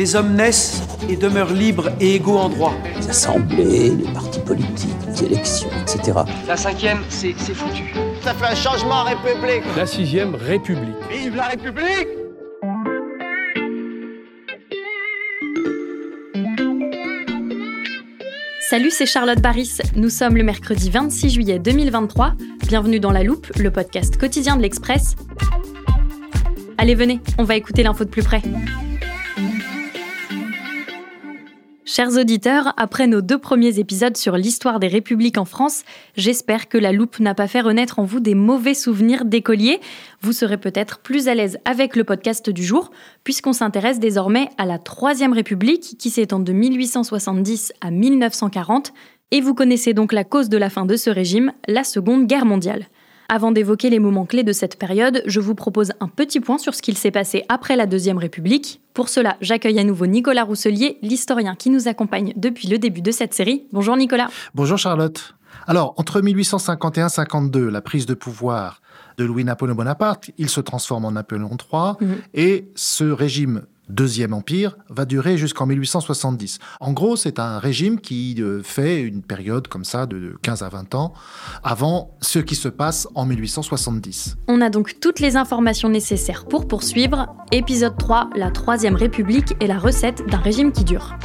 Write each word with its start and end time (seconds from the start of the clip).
Les 0.00 0.16
hommes 0.16 0.34
naissent 0.34 0.80
et 1.10 1.16
demeurent 1.16 1.52
libres 1.52 1.90
et 2.00 2.14
égaux 2.14 2.38
en 2.38 2.48
droit. 2.48 2.72
Les 2.96 3.10
assemblées, 3.10 3.90
les 3.90 4.12
partis 4.14 4.40
politiques, 4.40 4.96
les 5.06 5.24
élections, 5.24 5.68
etc. 5.82 6.20
La 6.48 6.56
cinquième, 6.56 7.00
c'est 7.10 7.34
c'est 7.36 7.52
foutu. 7.52 7.92
Ça 8.22 8.32
fait 8.32 8.46
un 8.46 8.54
changement 8.54 8.94
en 8.94 9.04
République. 9.04 9.62
La 9.76 9.84
sixième 9.84 10.34
République. 10.34 10.96
Vive 11.10 11.36
la 11.36 11.48
République 11.48 12.08
Salut, 18.70 18.90
c'est 18.90 19.04
Charlotte 19.04 19.42
Baris. 19.42 19.80
Nous 19.96 20.08
sommes 20.08 20.38
le 20.38 20.44
mercredi 20.44 20.88
26 20.88 21.28
juillet 21.28 21.58
2023. 21.58 22.36
Bienvenue 22.66 23.00
dans 23.00 23.12
La 23.12 23.22
Loupe, 23.22 23.48
le 23.58 23.70
podcast 23.70 24.16
quotidien 24.16 24.56
de 24.56 24.62
l'Express. 24.62 25.14
Allez, 26.78 26.94
venez, 26.94 27.20
on 27.36 27.44
va 27.44 27.56
écouter 27.56 27.82
l'info 27.82 28.06
de 28.06 28.08
plus 28.08 28.22
près. 28.22 28.40
Chers 31.92 32.16
auditeurs, 32.16 32.72
après 32.76 33.08
nos 33.08 33.20
deux 33.20 33.36
premiers 33.36 33.80
épisodes 33.80 34.16
sur 34.16 34.36
l'histoire 34.36 34.78
des 34.78 34.86
républiques 34.86 35.38
en 35.38 35.44
France, 35.44 35.82
j'espère 36.16 36.68
que 36.68 36.78
la 36.78 36.92
loupe 36.92 37.18
n'a 37.18 37.34
pas 37.34 37.48
fait 37.48 37.62
renaître 37.62 37.98
en 37.98 38.04
vous 38.04 38.20
des 38.20 38.36
mauvais 38.36 38.74
souvenirs 38.74 39.24
d'écoliers. 39.24 39.80
Vous 40.20 40.32
serez 40.32 40.56
peut-être 40.56 41.00
plus 41.00 41.26
à 41.26 41.34
l'aise 41.34 41.58
avec 41.64 41.96
le 41.96 42.04
podcast 42.04 42.48
du 42.48 42.62
jour, 42.62 42.92
puisqu'on 43.24 43.52
s'intéresse 43.52 43.98
désormais 43.98 44.50
à 44.56 44.66
la 44.66 44.78
Troisième 44.78 45.32
République 45.32 45.96
qui 45.98 46.10
s'étend 46.10 46.38
de 46.38 46.52
1870 46.52 47.72
à 47.80 47.90
1940, 47.90 48.92
et 49.32 49.40
vous 49.40 49.54
connaissez 49.54 49.92
donc 49.92 50.12
la 50.12 50.22
cause 50.22 50.48
de 50.48 50.58
la 50.58 50.70
fin 50.70 50.86
de 50.86 50.94
ce 50.94 51.10
régime, 51.10 51.52
la 51.66 51.82
Seconde 51.82 52.28
Guerre 52.28 52.46
mondiale. 52.46 52.86
Avant 53.32 53.52
d'évoquer 53.52 53.90
les 53.90 54.00
moments 54.00 54.26
clés 54.26 54.42
de 54.42 54.52
cette 54.52 54.76
période, 54.76 55.22
je 55.24 55.38
vous 55.38 55.54
propose 55.54 55.92
un 56.00 56.08
petit 56.08 56.40
point 56.40 56.58
sur 56.58 56.74
ce 56.74 56.82
qu'il 56.82 56.98
s'est 56.98 57.12
passé 57.12 57.44
après 57.48 57.76
la 57.76 57.86
Deuxième 57.86 58.18
République. 58.18 58.80
Pour 58.92 59.08
cela, 59.08 59.36
j'accueille 59.40 59.78
à 59.78 59.84
nouveau 59.84 60.06
Nicolas 60.06 60.42
Rousselier, 60.42 60.98
l'historien 61.00 61.54
qui 61.54 61.70
nous 61.70 61.86
accompagne 61.86 62.32
depuis 62.34 62.66
le 62.66 62.76
début 62.78 63.02
de 63.02 63.12
cette 63.12 63.32
série. 63.32 63.66
Bonjour 63.72 63.96
Nicolas. 63.96 64.26
Bonjour 64.56 64.78
Charlotte. 64.78 65.36
Alors, 65.68 65.94
entre 65.96 66.20
1851-52, 66.20 67.68
la 67.68 67.80
prise 67.80 68.04
de 68.04 68.14
pouvoir 68.14 68.82
de 69.16 69.22
Louis-Napoléon 69.24 69.76
Bonaparte, 69.76 70.30
il 70.36 70.48
se 70.48 70.60
transforme 70.60 71.04
en 71.04 71.12
Napoléon 71.12 71.50
III, 71.72 71.92
Mhm. 72.00 72.16
et 72.34 72.68
ce 72.74 73.04
régime 73.04 73.62
Deuxième 73.90 74.32
Empire 74.32 74.76
va 74.88 75.04
durer 75.04 75.36
jusqu'en 75.36 75.66
1870. 75.66 76.58
En 76.80 76.92
gros, 76.92 77.16
c'est 77.16 77.38
un 77.38 77.58
régime 77.58 78.00
qui 78.00 78.36
euh, 78.38 78.62
fait 78.62 79.02
une 79.02 79.22
période 79.22 79.68
comme 79.68 79.84
ça 79.84 80.06
de 80.06 80.36
15 80.42 80.62
à 80.62 80.68
20 80.68 80.94
ans 80.94 81.12
avant 81.62 82.16
ce 82.22 82.38
qui 82.38 82.54
se 82.54 82.68
passe 82.68 83.08
en 83.14 83.26
1870. 83.26 84.36
On 84.48 84.60
a 84.60 84.70
donc 84.70 85.00
toutes 85.00 85.20
les 85.20 85.36
informations 85.36 85.88
nécessaires 85.88 86.46
pour 86.46 86.68
poursuivre. 86.68 87.26
Épisode 87.52 87.96
3, 87.98 88.30
la 88.36 88.50
Troisième 88.50 88.94
République 88.94 89.54
et 89.60 89.66
la 89.66 89.78
recette 89.78 90.26
d'un 90.28 90.38
régime 90.38 90.72
qui 90.72 90.84
dure. 90.84 91.16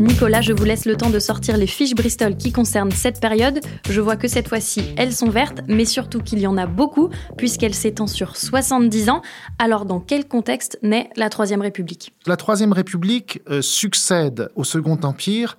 Nicolas, 0.00 0.40
je 0.40 0.54
vous 0.54 0.64
laisse 0.64 0.86
le 0.86 0.96
temps 0.96 1.10
de 1.10 1.18
sortir 1.18 1.58
les 1.58 1.66
fiches 1.66 1.94
Bristol 1.94 2.34
qui 2.34 2.52
concernent 2.52 2.90
cette 2.90 3.20
période. 3.20 3.60
Je 3.90 4.00
vois 4.00 4.16
que 4.16 4.28
cette 4.28 4.48
fois-ci, 4.48 4.82
elles 4.96 5.12
sont 5.12 5.28
vertes, 5.28 5.60
mais 5.68 5.84
surtout 5.84 6.20
qu'il 6.20 6.38
y 6.38 6.46
en 6.46 6.56
a 6.56 6.64
beaucoup, 6.64 7.10
puisqu'elle 7.36 7.74
s'étend 7.74 8.06
sur 8.06 8.34
70 8.34 9.10
ans. 9.10 9.20
Alors, 9.58 9.84
dans 9.84 10.00
quel 10.00 10.26
contexte 10.26 10.78
naît 10.82 11.10
la 11.16 11.28
Troisième 11.28 11.60
République? 11.60 12.14
La 12.26 12.38
Troisième 12.38 12.72
République 12.72 13.42
euh, 13.50 13.60
succède 13.60 14.48
au 14.56 14.64
Second 14.64 14.98
Empire 15.02 15.58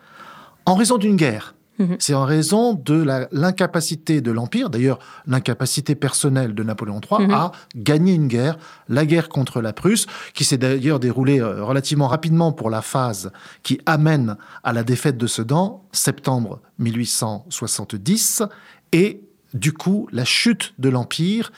en 0.66 0.74
raison 0.74 0.98
d'une 0.98 1.18
guerre. 1.18 1.54
Mhm. 1.82 1.96
C'est 2.00 2.14
en 2.14 2.26
raison 2.26 2.74
de 2.74 3.04
l'incapacité 3.32 4.22
de 4.22 4.32
l'Empire, 4.32 4.70
d'ailleurs 4.70 5.00
l'incapacité 5.28 5.96
personnelle 5.96 6.54
de 6.56 6.64
Napoléon 6.64 7.02
III, 7.02 7.28
Mhm. 7.28 7.34
à 7.34 7.52
gagner 7.76 8.14
une 8.14 8.28
guerre, 8.28 8.58
la 8.90 9.06
guerre 9.06 9.30
contre 9.30 9.62
la 9.62 9.74
Prusse, 9.74 10.06
qui 10.34 10.44
s'est 10.44 10.58
d'ailleurs 10.58 11.00
déroulée 11.00 11.40
euh, 11.42 11.64
relativement 11.64 12.08
rapidement 12.08 12.52
pour 12.52 12.70
la 12.70 12.82
phase 12.82 13.32
qui 13.64 13.80
amène 13.86 14.36
à 14.64 14.74
la 14.74 14.84
défaite 14.84 15.18
de 15.18 15.28
Sedan, 15.28 15.84
septembre 15.92 16.60
1870, 16.80 18.44
et 18.92 19.22
du 19.54 19.74
coup 19.74 20.08
la 20.12 20.24
chute 20.24 20.74
de 20.80 20.88
l'Empire. 20.90 21.52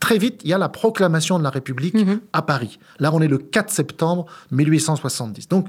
Très 0.00 0.18
vite, 0.18 0.40
il 0.44 0.50
y 0.50 0.52
a 0.52 0.58
la 0.58 0.68
proclamation 0.68 1.38
de 1.38 1.44
la 1.44 1.50
République 1.50 1.94
Mhm. 1.94 2.20
à 2.32 2.42
Paris. 2.42 2.78
Là, 2.98 3.10
on 3.14 3.20
est 3.20 3.28
le 3.28 3.38
4 3.38 3.70
septembre 3.70 4.26
1870. 4.50 5.48
Donc, 5.48 5.66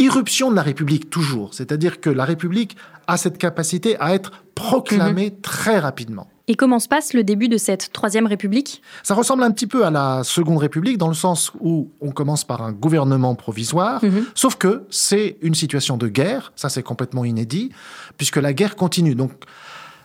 irruption 0.00 0.50
de 0.50 0.56
la 0.56 0.62
République 0.62 1.10
toujours. 1.10 1.54
C'est-à-dire 1.54 2.00
que 2.00 2.10
la 2.10 2.24
République 2.24 2.76
a 3.06 3.16
cette 3.16 3.38
capacité 3.38 3.96
à 4.00 4.14
être 4.14 4.32
proclamée 4.54 5.34
très 5.42 5.78
rapidement. 5.78 6.28
Et 6.48 6.56
comment 6.56 6.80
se 6.80 6.88
passe 6.88 7.12
le 7.14 7.22
début 7.22 7.48
de 7.48 7.56
cette 7.56 7.92
Troisième 7.92 8.26
République? 8.26 8.82
Ça 9.04 9.14
ressemble 9.14 9.44
un 9.44 9.52
petit 9.52 9.68
peu 9.68 9.84
à 9.86 9.90
la 9.90 10.24
Seconde 10.24 10.58
République 10.58 10.98
dans 10.98 11.06
le 11.08 11.14
sens 11.14 11.52
où 11.60 11.90
on 12.00 12.10
commence 12.10 12.42
par 12.44 12.62
un 12.62 12.72
gouvernement 12.72 13.36
provisoire, 13.36 14.04
Mhm. 14.04 14.24
sauf 14.34 14.56
que 14.56 14.82
c'est 14.90 15.36
une 15.42 15.54
situation 15.54 15.96
de 15.96 16.08
guerre, 16.08 16.52
ça 16.56 16.68
c'est 16.68 16.82
complètement 16.82 17.24
inédit, 17.24 17.70
puisque 18.16 18.36
la 18.36 18.52
guerre 18.52 18.74
continue. 18.74 19.14
Donc 19.14 19.30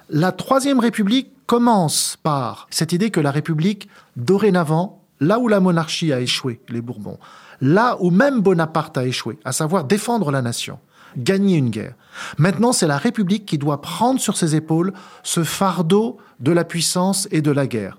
la 0.10 0.32
Troisième 0.32 0.80
République 0.80 1.32
commence 1.48 2.18
par 2.22 2.68
cette 2.70 2.94
idée 2.94 3.10
que 3.10 3.20
la 3.20 3.32
République, 3.32 3.88
dorénavant, 4.16 5.02
là 5.20 5.40
où 5.40 5.48
la 5.48 5.60
monarchie 5.60 6.14
a 6.14 6.20
échoué, 6.22 6.60
les 6.70 6.82
Bourbons, 6.82 7.18
là 7.62 7.98
où 8.00 8.12
même 8.12 8.42
Bonaparte 8.42 8.98
a 8.98 9.06
échoué, 9.06 9.40
à 9.46 9.52
savoir 9.52 9.84
défendre 9.86 10.32
la 10.32 10.42
nation, 10.42 10.80
gagner 11.18 11.58
une 11.58 11.70
guerre. 11.70 11.96
Maintenant, 12.38 12.74
c'est 12.74 12.88
la 12.88 12.98
République 12.98 13.46
qui 13.46 13.58
doit 13.58 13.82
prendre 13.82 14.20
sur 14.20 14.38
ses 14.38 14.56
épaules 14.56 14.94
ce 15.24 15.44
fardeau 15.44 16.18
de 16.40 16.52
la 16.52 16.64
puissance 16.64 17.28
et 17.32 17.42
de 17.42 17.52
la 17.52 17.68
guerre. 17.68 17.98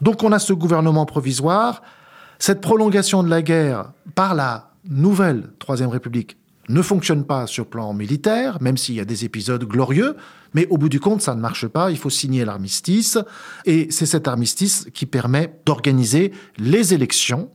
Donc 0.00 0.22
on 0.22 0.32
a 0.32 0.38
ce 0.38 0.52
gouvernement 0.52 1.06
provisoire, 1.06 1.82
cette 2.38 2.60
prolongation 2.60 3.22
de 3.22 3.30
la 3.30 3.42
guerre 3.42 3.92
par 4.14 4.34
la 4.34 4.70
nouvelle 4.88 5.50
Troisième 5.58 5.88
République 5.88 6.36
ne 6.68 6.82
fonctionne 6.82 7.24
pas 7.24 7.46
sur 7.46 7.66
plan 7.66 7.92
militaire, 7.94 8.58
même 8.60 8.76
s'il 8.76 8.96
y 8.96 9.00
a 9.00 9.04
des 9.04 9.24
épisodes 9.24 9.64
glorieux, 9.64 10.16
mais 10.54 10.66
au 10.68 10.78
bout 10.78 10.88
du 10.88 11.00
compte, 11.00 11.22
ça 11.22 11.34
ne 11.34 11.40
marche 11.40 11.68
pas, 11.68 11.90
il 11.90 11.98
faut 11.98 12.10
signer 12.10 12.44
l'armistice, 12.44 13.18
et 13.64 13.88
c'est 13.90 14.06
cet 14.06 14.26
armistice 14.26 14.88
qui 14.92 15.06
permet 15.06 15.58
d'organiser 15.64 16.32
les 16.58 16.92
élections 16.92 17.50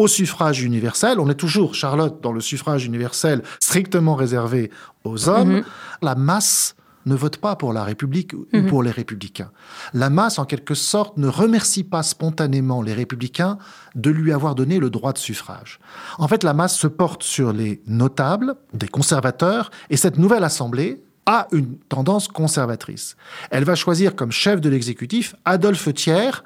au 0.00 0.08
suffrage 0.08 0.62
universel. 0.62 1.20
On 1.20 1.28
est 1.28 1.34
toujours, 1.34 1.74
Charlotte, 1.74 2.20
dans 2.22 2.32
le 2.32 2.40
suffrage 2.40 2.86
universel 2.86 3.42
strictement 3.60 4.14
réservé 4.14 4.70
aux 5.04 5.28
hommes. 5.28 5.56
Mhm. 5.56 5.64
La 6.02 6.14
masse 6.14 6.74
ne 7.06 7.14
vote 7.14 7.36
pas 7.38 7.56
pour 7.56 7.72
la 7.72 7.84
République 7.84 8.32
ou 8.34 8.46
Mhm. 8.52 8.66
pour 8.68 8.82
les 8.82 8.90
républicains. 8.90 9.50
La 9.94 10.10
masse, 10.10 10.38
en 10.38 10.44
quelque 10.46 10.74
sorte, 10.74 11.16
ne 11.18 11.28
remercie 11.28 11.84
pas 11.84 12.02
spontanément 12.02 12.82
les 12.82 12.94
républicains 12.94 13.58
de 13.94 14.10
lui 14.10 14.32
avoir 14.32 14.54
donné 14.54 14.78
le 14.78 14.90
droit 14.90 15.12
de 15.12 15.18
suffrage. 15.18 15.80
En 16.18 16.28
fait, 16.28 16.44
la 16.44 16.52
masse 16.54 16.76
se 16.78 16.86
porte 16.86 17.22
sur 17.22 17.52
les 17.52 17.82
notables, 17.86 18.54
des 18.74 18.88
conservateurs, 18.88 19.70
et 19.90 19.96
cette 19.96 20.18
nouvelle 20.18 20.44
assemblée 20.44 21.02
a 21.32 21.46
une 21.52 21.76
tendance 21.88 22.26
conservatrice. 22.28 23.16
Elle 23.50 23.64
va 23.64 23.74
choisir 23.76 24.16
comme 24.16 24.32
chef 24.32 24.60
de 24.60 24.68
l'exécutif 24.68 25.34
Adolphe 25.44 25.92
Thiers, 25.94 26.42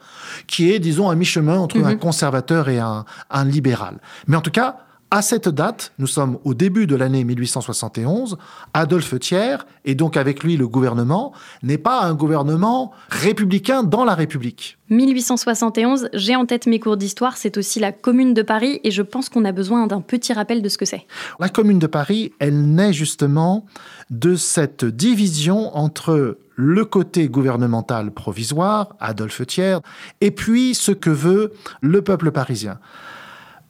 qui 0.47 0.71
est, 0.73 0.79
disons, 0.79 1.09
à 1.09 1.15
mi-chemin 1.15 1.59
entre 1.59 1.79
Mhm. 1.79 1.85
un 1.87 1.97
conservateur 1.97 2.69
et 2.69 2.79
un, 2.79 3.05
un 3.31 3.45
libéral. 3.45 3.99
Mais 4.27 4.37
en 4.37 4.41
tout 4.43 4.51
cas, 4.51 4.77
à 5.15 5.23
cette 5.23 5.49
date, 5.49 5.93
nous 6.01 6.09
sommes 6.09 6.39
au 6.43 6.55
début 6.55 6.89
de 6.89 6.97
l'année 6.97 7.23
1871, 7.23 8.37
Adolphe 8.73 9.21
Thiers, 9.21 9.59
et 9.85 9.95
donc 9.95 10.17
avec 10.17 10.43
lui 10.43 10.57
le 10.57 10.67
gouvernement, 10.67 11.33
n'est 11.63 11.79
pas 11.79 12.03
un 12.03 12.15
gouvernement 12.15 12.91
républicain 13.11 13.85
dans 13.85 14.05
la 14.05 14.17
République. 14.17 14.77
1871, 14.91 16.09
j'ai 16.15 16.35
en 16.35 16.47
tête 16.47 16.67
mes 16.67 16.81
cours 16.81 16.97
d'histoire, 16.97 17.37
c'est 17.37 17.57
aussi 17.59 17.79
la 17.79 17.93
Commune 17.93 18.35
de 18.35 18.43
Paris, 18.43 18.81
et 18.83 18.91
je 18.91 19.03
pense 19.03 19.29
qu'on 19.29 19.45
a 19.45 19.53
besoin 19.53 19.87
d'un 19.87 20.01
petit 20.01 20.33
rappel 20.33 20.63
de 20.63 20.69
ce 20.69 20.79
que 20.79 20.85
c'est. 20.85 21.07
La 21.39 21.49
Commune 21.49 21.79
de 21.79 21.87
Paris, 21.87 22.33
elle 22.41 22.75
naît 22.75 22.93
justement 22.93 23.67
de 24.11 24.35
cette 24.35 24.85
division 24.85 25.77
entre 25.77 26.39
le 26.57 26.85
côté 26.85 27.29
gouvernemental 27.29 28.11
provisoire, 28.11 28.97
Adolphe 28.99 29.47
Thiers, 29.47 29.79
et 30.21 30.33
puis 30.33 30.75
ce 30.75 30.91
que 30.91 31.11
veut 31.11 31.53
le 31.83 32.03
peuple 32.03 32.33
parisien. 32.33 32.81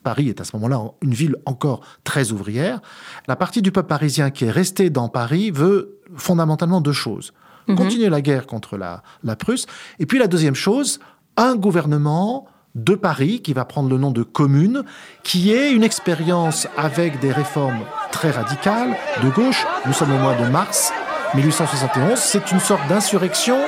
Paris 0.04 0.28
est 0.28 0.40
à 0.40 0.44
ce 0.44 0.54
moment-là 0.54 0.80
une 1.02 1.14
ville 1.14 1.36
encore 1.46 1.80
très 2.04 2.30
ouvrière. 2.30 2.80
La 3.26 3.34
partie 3.34 3.62
du 3.62 3.72
peuple 3.72 3.88
parisien 3.88 4.30
qui 4.30 4.44
est 4.44 4.50
restée 4.50 4.90
dans 4.90 5.08
Paris 5.08 5.50
veut 5.50 5.98
fondamentalement 6.14 6.80
deux 6.80 6.92
choses. 6.92 7.32
Mhm. 7.66 7.76
Continuer 7.76 8.08
la 8.10 8.20
guerre 8.20 8.46
contre 8.46 8.76
la, 8.76 9.02
la 9.24 9.34
Prusse. 9.34 9.66
Et 9.98 10.06
puis 10.06 10.18
la 10.18 10.28
deuxième 10.28 10.54
chose, 10.54 11.00
un 11.36 11.56
gouvernement 11.56 12.46
de 12.74 12.94
Paris 12.94 13.40
qui 13.40 13.52
va 13.52 13.64
prendre 13.64 13.88
le 13.88 13.98
nom 13.98 14.10
de 14.10 14.22
commune, 14.22 14.82
qui 15.22 15.52
est 15.52 15.72
une 15.72 15.84
expérience 15.84 16.66
avec 16.76 17.20
des 17.20 17.32
réformes 17.32 17.84
très 18.10 18.30
radicales 18.30 18.96
de 19.22 19.30
gauche. 19.30 19.64
Nous 19.86 19.92
sommes 19.92 20.12
au 20.12 20.18
mois 20.18 20.34
de 20.34 20.46
mars 20.46 20.92
1871. 21.34 22.18
C'est 22.18 22.50
une 22.52 22.60
sorte 22.60 22.86
d'insurrection 22.88 23.58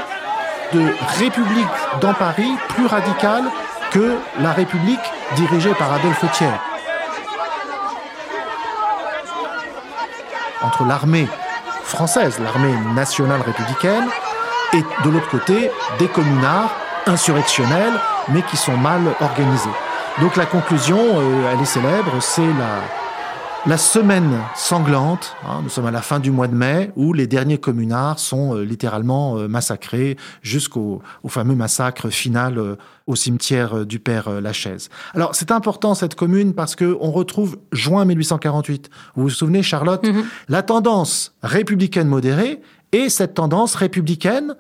de 0.73 0.93
république 1.19 1.67
dans 2.01 2.15
Paris 2.15 2.51
plus 2.69 2.87
radicale 2.87 3.45
que 3.91 4.19
la 4.41 4.53
République 4.53 5.01
dirigée 5.37 5.75
par 5.75 5.93
Adolphe 5.93 6.25
Thiers. 6.33 6.49
Entre 10.63 10.85
l'armée 10.85 11.29
française, 11.85 12.39
l'armée 12.41 12.75
nationale 12.95 13.41
républicaine, 13.41 14.09
et 14.73 14.83
de 15.05 15.11
l'autre 15.11 15.29
côté, 15.29 15.71
des 15.99 16.09
communards 16.09 16.75
insurrectionnels, 17.07 17.95
mais 18.29 18.43
qui 18.43 18.57
sont 18.57 18.77
mal 18.77 19.01
organisés. 19.21 19.71
Donc 20.21 20.37
la 20.37 20.47
conclusion, 20.47 20.99
euh, 20.99 21.53
elle 21.53 21.61
est 21.61 21.67
célèbre, 21.67 22.13
c'est 22.21 22.43
la, 22.43 23.06
la 23.67 23.79
semaine 23.79 24.41
sanglante, 24.55 25.35
hein, 25.45 25.61
nous 25.63 25.69
sommes 25.69 25.87
à 25.87 25.91
la 25.91 26.03
fin 26.03 26.21
du 26.21 26.31
mois 26.31 26.49
de 26.49 26.55
mai, 26.55 26.91
où 26.97 27.13
les 27.13 27.27
derniers 27.27 27.59
communards 27.59 28.19
sont 28.19 28.55
euh, 28.55 28.63
littéralement 28.63 29.37
euh, 29.37 29.49
massacrés 29.49 30.17
jusqu'au 30.43 31.03
au 31.23 31.29
fameux 31.29 31.55
massacre 31.55 32.09
final 32.11 32.59
euh, 32.59 32.77
au 33.07 33.17
cimetière 33.17 33.85
du 33.87 33.99
Père 33.99 34.41
Lachaise. 34.41 34.89
Alors 35.15 35.35
c'est 35.35 35.51
important 35.51 35.95
cette 35.95 36.15
commune 36.15 36.55
parce 36.55 36.75
que 36.75 36.97
on 37.01 37.11
retrouve 37.11 37.59
juin 37.73 38.05
1848. 38.05 38.91
Vous 39.15 39.23
vous 39.25 39.31
souvenez, 39.31 39.63
Charlotte, 39.63 40.05
la 40.49 40.63
tendance 40.63 41.35
républicaine 41.43 42.09
modérée 42.09 42.61
et 42.93 43.09
cette 43.09 43.35
tendance 43.35 43.75
républicaine 43.75 44.57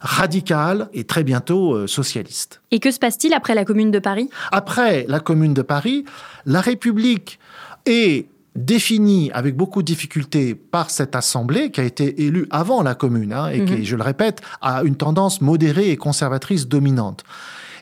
radicale 0.00 0.88
et 0.92 1.04
très 1.04 1.24
bientôt 1.24 1.74
euh, 1.74 1.86
socialiste. 1.86 2.62
Et 2.70 2.80
que 2.80 2.90
se 2.90 2.98
passe-t-il 2.98 3.34
après 3.34 3.54
la 3.54 3.64
Commune 3.64 3.90
de 3.90 3.98
Paris? 3.98 4.30
Après 4.50 5.04
la 5.08 5.20
Commune 5.20 5.54
de 5.54 5.62
Paris, 5.62 6.04
la 6.46 6.60
République 6.60 7.38
est 7.86 8.26
définie 8.56 9.30
avec 9.32 9.56
beaucoup 9.56 9.82
de 9.82 9.86
difficultés 9.86 10.54
par 10.54 10.90
cette 10.90 11.14
assemblée 11.14 11.70
qui 11.70 11.80
a 11.80 11.84
été 11.84 12.24
élue 12.24 12.46
avant 12.50 12.82
la 12.82 12.94
Commune 12.94 13.32
hein, 13.32 13.48
et 13.48 13.64
qui, 13.64 13.84
je 13.84 13.96
le 13.96 14.02
répète, 14.02 14.40
a 14.60 14.82
une 14.82 14.96
tendance 14.96 15.40
modérée 15.40 15.90
et 15.90 15.96
conservatrice 15.96 16.66
dominante. 16.66 17.24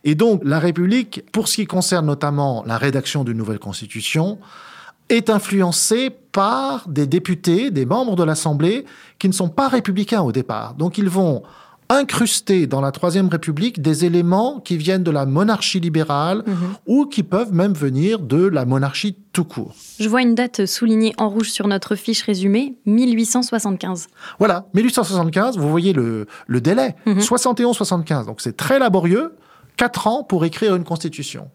Et 0.04 0.14
donc 0.14 0.42
la 0.44 0.58
République, 0.58 1.24
pour 1.32 1.48
ce 1.48 1.56
qui 1.56 1.66
concerne 1.66 2.06
notamment 2.06 2.64
la 2.66 2.78
rédaction 2.78 3.24
d'une 3.24 3.36
nouvelle 3.36 3.58
constitution, 3.58 4.38
est 5.08 5.30
influencée 5.30 6.10
par 6.10 6.86
des 6.88 7.06
députés, 7.06 7.70
des 7.70 7.86
membres 7.86 8.14
de 8.14 8.22
l'Assemblée 8.22 8.84
qui 9.18 9.28
ne 9.28 9.32
sont 9.32 9.48
pas 9.48 9.68
républicains 9.68 10.20
au 10.20 10.32
départ. 10.32 10.74
Donc 10.74 10.98
ils 10.98 11.08
vont 11.08 11.42
incruster 11.90 12.66
dans 12.66 12.80
la 12.80 12.92
Troisième 12.92 13.28
République 13.28 13.80
des 13.80 14.04
éléments 14.04 14.60
qui 14.60 14.76
viennent 14.76 15.02
de 15.02 15.10
la 15.10 15.26
monarchie 15.26 15.80
libérale 15.80 16.44
ou 16.86 17.06
qui 17.06 17.22
peuvent 17.22 17.52
même 17.52 17.72
venir 17.72 18.18
de 18.18 18.46
la 18.46 18.64
monarchie 18.66 19.16
tout 19.32 19.44
court. 19.44 19.74
Je 19.98 20.08
vois 20.08 20.22
une 20.22 20.34
date 20.34 20.66
soulignée 20.66 21.14
en 21.18 21.28
rouge 21.28 21.50
sur 21.50 21.66
notre 21.66 21.94
fiche 21.94 22.22
résumée, 22.22 22.76
1875. 22.86 24.08
Voilà, 24.38 24.66
1875, 24.74 25.56
vous 25.58 25.70
voyez 25.70 25.92
le, 25.92 26.26
le 26.46 26.60
délai, 26.60 26.94
71-75, 27.06 28.26
donc 28.26 28.40
c'est 28.40 28.56
très 28.56 28.78
laborieux, 28.78 29.34
quatre 29.78 30.06
ans 30.08 30.24
pour 30.24 30.44
écrire 30.44 30.74
une 30.74 30.84
constitution. 30.84 31.50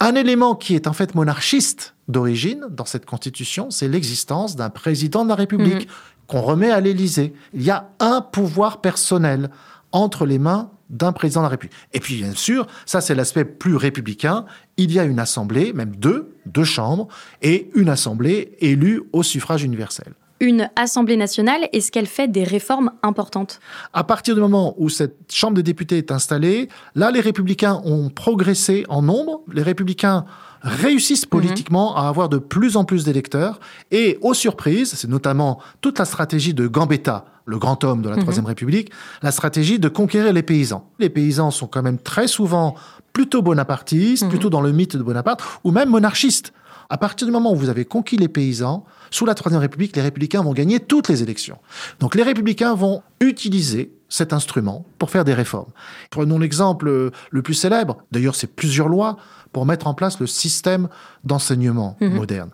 Un 0.00 0.14
élément 0.14 0.54
qui 0.54 0.74
est 0.76 0.86
en 0.86 0.92
fait 0.92 1.14
monarchiste 1.14 1.94
d'origine 2.06 2.66
dans 2.70 2.84
cette 2.84 3.06
constitution, 3.06 3.70
c'est 3.70 3.88
l'existence 3.88 4.54
d'un 4.54 4.70
président 4.70 5.24
de 5.24 5.30
la 5.30 5.34
République 5.34 5.88
qu'on 6.26 6.40
remet 6.40 6.70
à 6.70 6.80
l'Élysée. 6.80 7.34
Il 7.52 7.62
y 7.62 7.70
a 7.70 7.90
un 8.00 8.20
pouvoir 8.20 8.80
personnel 8.80 9.50
entre 9.92 10.26
les 10.26 10.38
mains 10.38 10.70
d'un 10.90 11.12
président 11.12 11.40
de 11.40 11.44
la 11.46 11.50
République. 11.50 11.76
Et 11.92 12.00
puis, 12.00 12.16
bien 12.16 12.34
sûr, 12.34 12.66
ça 12.86 13.00
c'est 13.00 13.14
l'aspect 13.14 13.44
plus 13.44 13.76
républicain, 13.76 14.44
il 14.76 14.92
y 14.92 14.98
a 14.98 15.04
une 15.04 15.18
assemblée, 15.18 15.72
même 15.72 15.96
deux, 15.96 16.36
deux 16.46 16.64
chambres, 16.64 17.08
et 17.42 17.70
une 17.74 17.88
assemblée 17.88 18.56
élue 18.60 19.02
au 19.12 19.22
suffrage 19.22 19.64
universel. 19.64 20.14
Une 20.40 20.68
Assemblée 20.74 21.16
nationale, 21.16 21.68
est-ce 21.72 21.92
qu'elle 21.92 22.06
fait 22.06 22.26
des 22.26 22.42
réformes 22.42 22.90
importantes 23.02 23.60
À 23.92 24.02
partir 24.02 24.34
du 24.34 24.40
moment 24.40 24.74
où 24.78 24.88
cette 24.88 25.32
Chambre 25.32 25.54
des 25.54 25.62
députés 25.62 25.98
est 25.98 26.10
installée, 26.10 26.68
là, 26.94 27.10
les 27.10 27.20
républicains 27.20 27.80
ont 27.84 28.08
progressé 28.08 28.84
en 28.88 29.02
nombre. 29.02 29.42
Les 29.52 29.62
républicains 29.62 30.24
réussissent 30.62 31.26
politiquement 31.26 31.96
à 31.96 32.08
avoir 32.08 32.28
de 32.28 32.38
plus 32.38 32.76
en 32.76 32.84
plus 32.84 33.04
d'électeurs. 33.04 33.60
Et 33.90 34.18
aux 34.22 34.34
surprises, 34.34 34.94
c'est 34.94 35.08
notamment 35.08 35.60
toute 35.80 35.98
la 35.98 36.04
stratégie 36.04 36.54
de 36.54 36.66
Gambetta, 36.66 37.26
le 37.46 37.58
grand 37.58 37.84
homme 37.84 38.02
de 38.02 38.08
la 38.08 38.16
Troisième 38.16 38.46
République, 38.46 38.90
la 39.22 39.30
stratégie 39.30 39.78
de 39.78 39.88
conquérir 39.88 40.32
les 40.32 40.42
paysans. 40.42 40.90
Les 40.98 41.10
paysans 41.10 41.50
sont 41.50 41.66
quand 41.66 41.82
même 41.82 41.98
très 41.98 42.26
souvent 42.26 42.74
plutôt 43.12 43.42
bonapartistes, 43.42 44.28
plutôt 44.28 44.50
dans 44.50 44.60
le 44.60 44.72
mythe 44.72 44.96
de 44.96 45.02
Bonaparte, 45.02 45.42
ou 45.62 45.70
même 45.70 45.90
monarchistes. 45.90 46.52
À 46.90 46.98
partir 46.98 47.26
du 47.26 47.32
moment 47.32 47.52
où 47.52 47.56
vous 47.56 47.68
avez 47.68 47.84
conquis 47.84 48.16
les 48.16 48.28
paysans, 48.28 48.84
sous 49.10 49.26
la 49.26 49.34
Troisième 49.34 49.60
République, 49.60 49.96
les 49.96 50.02
républicains 50.02 50.42
vont 50.42 50.52
gagner 50.52 50.80
toutes 50.80 51.08
les 51.08 51.22
élections. 51.22 51.58
Donc 52.00 52.14
les 52.14 52.22
républicains 52.22 52.74
vont 52.74 53.02
utiliser 53.20 53.92
cet 54.08 54.32
instrument 54.32 54.84
pour 54.98 55.10
faire 55.10 55.24
des 55.24 55.34
réformes. 55.34 55.70
Prenons 56.10 56.38
l'exemple 56.38 56.88
euh, 56.88 57.10
le 57.30 57.42
plus 57.42 57.54
célèbre, 57.54 57.98
d'ailleurs 58.12 58.34
c'est 58.34 58.46
plusieurs 58.46 58.88
lois 58.88 59.16
pour 59.52 59.66
mettre 59.66 59.86
en 59.86 59.94
place 59.94 60.20
le 60.20 60.26
système 60.26 60.88
d'enseignement 61.22 61.96
moderne. 62.00 62.50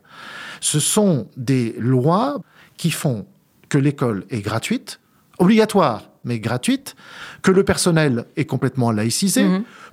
Ce 0.60 0.80
sont 0.80 1.28
des 1.36 1.74
lois 1.78 2.40
qui 2.76 2.90
font 2.90 3.26
que 3.68 3.78
l'école 3.78 4.24
est 4.30 4.42
gratuite, 4.42 5.00
obligatoire 5.38 6.09
mais 6.24 6.38
gratuite, 6.38 6.96
que 7.42 7.50
le 7.50 7.64
personnel 7.64 8.24
est 8.36 8.44
complètement 8.44 8.90
laïcisé, 8.90 9.46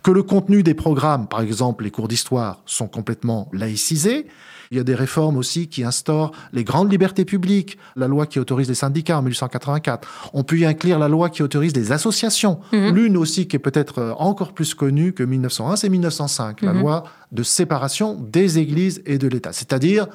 que 0.04 0.12
le 0.12 0.24
contenu 0.24 0.64
des 0.64 0.74
programmes, 0.74 1.28
par 1.28 1.42
exemple 1.42 1.84
les 1.84 1.92
cours 1.92 2.08
d'histoire, 2.08 2.62
sont 2.66 2.88
complètement 2.88 3.50
laïcisés. 3.54 4.28
Il 4.72 4.78
y 4.78 4.80
a 4.80 4.84
des 4.84 4.96
réformes 4.96 5.38
aussi 5.38 5.68
qui 5.68 5.84
instaurent 5.84 6.32
les 6.52 6.64
grandes 6.64 6.92
libertés 6.92 7.26
publiques, 7.26 7.78
la 7.96 8.08
loi 8.08 8.26
qui 8.26 8.40
autorise 8.40 8.68
les 8.68 8.76
syndicats 8.76 9.18
en 9.18 9.22
1884. 9.22 10.32
On 10.34 10.44
peut 10.44 10.58
y 10.58 10.66
inclure 10.66 11.00
la 11.00 11.08
loi 11.08 11.30
qui 11.30 11.42
autorise 11.42 11.76
les 11.76 11.92
associations. 11.92 12.60
L'une 12.72 13.18
aussi 13.18 13.48
qui 13.48 13.56
est 13.56 13.60
peut-être 13.60 14.00
euh, 14.00 14.14
encore 14.18 14.54
plus 14.54 14.74
connue 14.74 15.14
que 15.14 15.24
1901, 15.24 15.78
c'est 15.78 15.90
1905, 15.90 16.62
la 16.62 16.74
loi 16.74 17.04
de 17.32 17.44
séparation 17.44 18.16
des 18.16 18.60
églises 18.60 19.02
et 19.06 19.18
de 19.18 19.28
l'État. 19.28 19.54
C'est-à-dire 19.54 20.08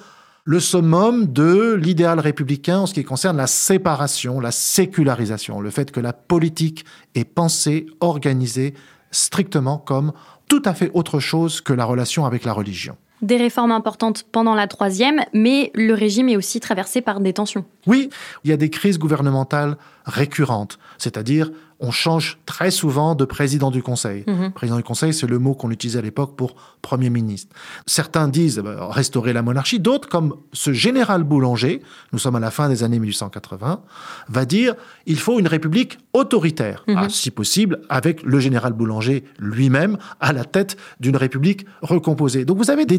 le 0.44 0.58
summum 0.58 1.32
de 1.32 1.74
l'idéal 1.74 2.18
républicain 2.18 2.80
en 2.80 2.86
ce 2.86 2.94
qui 2.94 3.04
concerne 3.04 3.36
la 3.36 3.46
séparation, 3.46 4.40
la 4.40 4.50
sécularisation, 4.50 5.60
le 5.60 5.70
fait 5.70 5.92
que 5.92 6.00
la 6.00 6.12
politique 6.12 6.84
est 7.14 7.24
pensée, 7.24 7.86
organisée 8.00 8.74
strictement 9.12 9.78
comme 9.78 10.12
tout 10.48 10.62
à 10.64 10.74
fait 10.74 10.90
autre 10.94 11.20
chose 11.20 11.60
que 11.60 11.72
la 11.72 11.84
relation 11.84 12.26
avec 12.26 12.44
la 12.44 12.52
religion. 12.52 12.96
Des 13.22 13.36
réformes 13.36 13.72
importantes 13.72 14.24
pendant 14.30 14.54
la 14.54 14.66
troisième, 14.66 15.20
mais 15.32 15.70
le 15.74 15.94
régime 15.94 16.28
est 16.28 16.36
aussi 16.36 16.60
traversé 16.60 17.00
par 17.00 17.20
des 17.20 17.32
tensions. 17.32 17.64
Oui, 17.86 18.10
il 18.44 18.50
y 18.50 18.52
a 18.52 18.56
des 18.56 18.70
crises 18.70 18.98
gouvernementales 18.98 19.76
récurrentes, 20.04 20.78
c'est-à-dire 20.98 21.50
on 21.82 21.90
change 21.90 22.38
très 22.46 22.70
souvent 22.70 23.16
de 23.16 23.24
président 23.24 23.72
du 23.72 23.82
Conseil. 23.82 24.24
Président 24.54 24.76
du 24.76 24.84
Conseil, 24.84 25.12
c'est 25.12 25.26
le 25.26 25.40
mot 25.40 25.54
qu'on 25.54 25.72
utilisait 25.72 25.98
à 25.98 26.02
l'époque 26.02 26.36
pour 26.36 26.54
Premier 26.80 27.10
ministre. 27.10 27.54
Certains 27.86 28.28
disent 28.28 28.62
euh, 28.64 28.86
restaurer 28.86 29.32
la 29.32 29.42
monarchie, 29.42 29.80
d'autres, 29.80 30.08
comme 30.08 30.36
ce 30.52 30.72
général 30.72 31.24
Boulanger, 31.24 31.82
nous 32.12 32.20
sommes 32.20 32.36
à 32.36 32.40
la 32.40 32.52
fin 32.52 32.68
des 32.68 32.84
années 32.84 33.00
1880, 33.00 33.80
va 34.28 34.44
dire 34.44 34.76
il 35.06 35.18
faut 35.18 35.40
une 35.40 35.48
république 35.48 35.98
autoritaire, 36.12 36.84
Ah, 36.86 37.08
si 37.08 37.32
possible 37.32 37.80
avec 37.88 38.22
le 38.22 38.38
général 38.38 38.74
Boulanger 38.74 39.24
lui-même 39.40 39.98
à 40.20 40.32
la 40.32 40.44
tête 40.44 40.76
d'une 41.00 41.16
république 41.16 41.66
recomposée. 41.80 42.44
Donc 42.44 42.58
vous 42.58 42.70
avez 42.70 42.86
des 42.86 42.98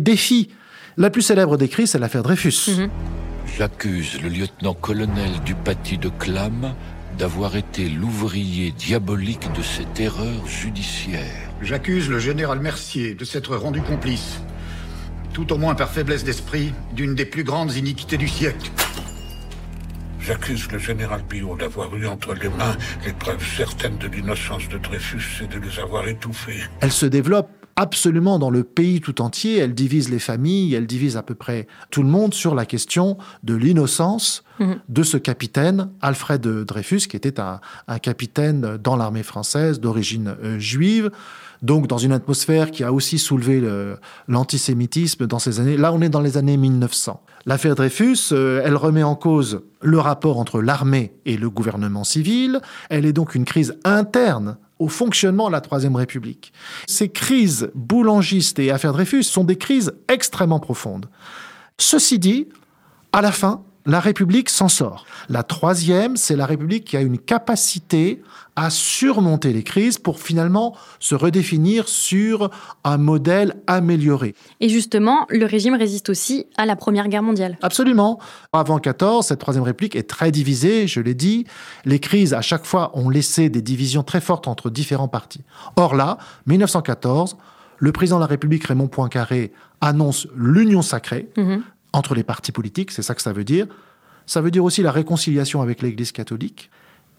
La 0.97 1.09
plus 1.09 1.21
célèbre 1.21 1.57
des 1.57 1.67
crises, 1.67 1.91
c'est 1.91 1.99
l'affaire 1.99 2.23
Dreyfus. 2.23 2.71
J'accuse 3.57 4.21
le 4.21 4.29
lieutenant-colonel 4.29 5.41
du 5.45 5.55
paty 5.55 5.97
de 5.97 6.09
Clam 6.09 6.73
d'avoir 7.17 7.55
été 7.55 7.89
l'ouvrier 7.89 8.71
diabolique 8.71 9.51
de 9.53 9.61
cette 9.61 9.99
erreur 9.99 10.47
judiciaire. 10.47 11.49
J'accuse 11.61 12.09
le 12.09 12.19
général 12.19 12.59
Mercier 12.59 13.13
de 13.13 13.25
s'être 13.25 13.55
rendu 13.55 13.81
complice. 13.81 14.41
tout 15.33 15.51
au 15.51 15.57
moins 15.57 15.73
par 15.73 15.89
faiblesse 15.89 16.23
d'esprit, 16.23 16.73
d'une 16.93 17.15
des 17.15 17.25
plus 17.25 17.43
grandes 17.43 17.73
iniquités 17.73 18.17
du 18.17 18.27
siècle. 18.27 18.69
J'accuse 20.19 20.71
le 20.71 20.77
général 20.77 21.23
Billot 21.27 21.55
d'avoir 21.57 21.95
eu 21.95 22.05
entre 22.05 22.35
les 22.35 22.49
mains 22.49 22.77
les 23.03 23.13
preuves 23.13 23.43
certaines 23.57 23.97
de 23.97 24.07
l'innocence 24.07 24.69
de 24.69 24.77
Dreyfus 24.77 25.43
et 25.43 25.47
de 25.47 25.59
les 25.59 25.79
avoir 25.79 26.07
étouffées. 26.07 26.61
Elle 26.81 26.91
se 26.91 27.07
développe 27.07 27.49
absolument 27.75 28.39
dans 28.39 28.49
le 28.49 28.63
pays 28.63 29.01
tout 29.01 29.21
entier. 29.21 29.57
Elle 29.57 29.73
divise 29.73 30.09
les 30.09 30.19
familles, 30.19 30.75
elle 30.75 30.87
divise 30.87 31.17
à 31.17 31.23
peu 31.23 31.35
près 31.35 31.67
tout 31.91 32.03
le 32.03 32.09
monde 32.09 32.33
sur 32.33 32.55
la 32.55 32.65
question 32.65 33.17
de 33.43 33.55
l'innocence 33.55 34.43
mhm. 34.59 34.79
de 34.89 35.03
ce 35.03 35.17
capitaine, 35.17 35.89
Alfred 36.01 36.41
Dreyfus, 36.41 37.07
qui 37.07 37.15
était 37.15 37.39
un, 37.39 37.59
capitaine 38.01 38.77
dans 38.77 38.95
l'armée 38.95 39.23
française 39.23 39.79
d'origine 39.79 40.35
euh, 40.43 40.59
juive. 40.59 41.11
Donc, 41.61 41.87
dans 41.87 41.97
une 41.97 42.11
atmosphère 42.11 42.71
qui 42.71 42.83
a 42.83 42.91
aussi 42.91 43.17
soulevé 43.17 43.63
l'antisémitisme 44.27 45.27
dans 45.27 45.39
ces 45.39 45.61
années. 45.61 45.77
Là, 45.77 45.93
on 45.93 46.01
est 46.01 46.09
dans 46.09 46.19
les 46.19 46.37
années 46.37 46.57
1900. 46.57 47.21
L'affaire 47.45 47.75
Dreyfus, 47.75 48.33
euh, 48.33 48.61
elle 48.65 48.75
remet 48.75 49.03
en 49.03 49.15
cause 49.15 49.61
le 49.81 49.97
rapport 49.97 50.39
entre 50.39 50.61
l'armée 50.61 51.13
et 51.25 51.37
le 51.37 51.49
gouvernement 51.49 52.03
civil. 52.03 52.59
Elle 52.89 53.05
est 53.05 53.13
donc 53.13 53.33
une 53.33 53.45
crise 53.45 53.77
interne 53.85 54.57
au 54.83 54.89
fonctionnement 54.89 55.47
de 55.47 55.53
la 55.53 55.61
Troisième 55.61 55.95
République. 55.95 56.51
Ces 56.87 57.07
crises 57.07 57.71
boulangistes 57.73 58.59
et 58.59 58.69
affaires 58.69 58.91
Dreyfus 58.91 59.23
sont 59.23 59.45
des 59.45 59.55
crises 59.55 59.93
extrêmement 60.09 60.59
profondes. 60.59 61.05
Ceci 61.77 62.19
dit, 62.19 62.49
à 63.13 63.21
la 63.21 63.31
fin, 63.31 63.63
la 63.85 63.99
République 63.99 64.49
s'en 64.49 64.69
sort. 64.69 65.05
La 65.29 65.43
troisième, 65.43 66.15
c'est 66.15 66.35
la 66.35 66.45
République 66.45 66.85
qui 66.85 66.97
a 66.97 67.01
une 67.01 67.17
capacité 67.17 68.21
à 68.55 68.69
surmonter 68.69 69.51
les 69.51 69.63
crises 69.63 69.97
pour 69.97 70.19
finalement 70.19 70.75
se 70.99 71.15
redéfinir 71.15 71.87
sur 71.87 72.49
un 72.83 72.97
modèle 72.97 73.55
amélioré. 73.67 74.35
Et 74.59 74.69
justement, 74.69 75.25
le 75.29 75.45
régime 75.45 75.73
résiste 75.73 76.09
aussi 76.09 76.45
à 76.55 76.65
la 76.65 76.75
Première 76.75 77.07
Guerre 77.07 77.23
mondiale. 77.23 77.57
Absolument. 77.61 78.19
Avant 78.53 78.77
14, 78.77 79.25
cette 79.25 79.39
Troisième 79.39 79.63
République 79.63 79.95
est 79.95 80.09
très 80.09 80.31
divisée, 80.31 80.87
je 80.87 81.01
l'ai 81.01 81.15
dit. 81.15 81.45
Les 81.83 81.99
crises, 81.99 82.33
à 82.33 82.41
chaque 82.41 82.65
fois, 82.65 82.91
ont 82.93 83.09
laissé 83.09 83.49
des 83.49 83.61
divisions 83.61 84.03
très 84.03 84.21
fortes 84.21 84.47
entre 84.47 84.69
différents 84.69 85.07
partis. 85.07 85.41
Or 85.75 85.95
là, 85.95 86.17
1914, 86.45 87.37
le 87.79 87.91
président 87.91 88.17
de 88.17 88.21
la 88.21 88.27
République, 88.27 88.65
Raymond 88.65 88.87
Poincaré, 88.87 89.51
annonce 89.81 90.27
l'union 90.35 90.81
sacrée. 90.81 91.29
Mhm 91.35 91.63
entre 91.93 92.15
les 92.15 92.23
partis 92.23 92.51
politiques, 92.51 92.91
c'est 92.91 93.03
ça 93.03 93.15
que 93.15 93.21
ça 93.21 93.31
veut 93.31 93.43
dire. 93.43 93.67
Ça 94.25 94.41
veut 94.41 94.51
dire 94.51 94.63
aussi 94.63 94.81
la 94.81 94.91
réconciliation 94.91 95.61
avec 95.61 95.81
l'Église 95.81 96.11
catholique. 96.11 96.69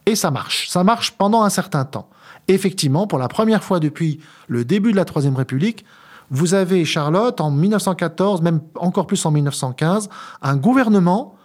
Et 0.07 0.17
ça 0.17 0.31
marche. 0.31 0.69
Ça 0.69 0.85
marche 0.85 1.13
pendant 1.13 1.43
un 1.43 1.51
certain 1.51 1.85
temps. 1.85 2.09
Effectivement, 2.49 3.07
pour 3.07 3.19
la 3.19 3.29
première 3.29 3.65
fois 3.65 3.81
depuis 3.81 4.21
le 4.49 4.65
début 4.65 4.93
de 4.93 4.97
la 4.97 5.05
Troisième 5.05 5.37
République, 5.37 5.85
vous 6.31 6.55
avez, 6.55 6.85
Charlotte, 6.85 7.41
en 7.41 7.51
1914, 7.51 8.43
même 8.43 8.61
encore 8.75 9.07
plus 9.07 9.25
en 9.25 9.31
1915, 9.31 10.09
un 10.43 10.57
gouvernement 10.57 11.37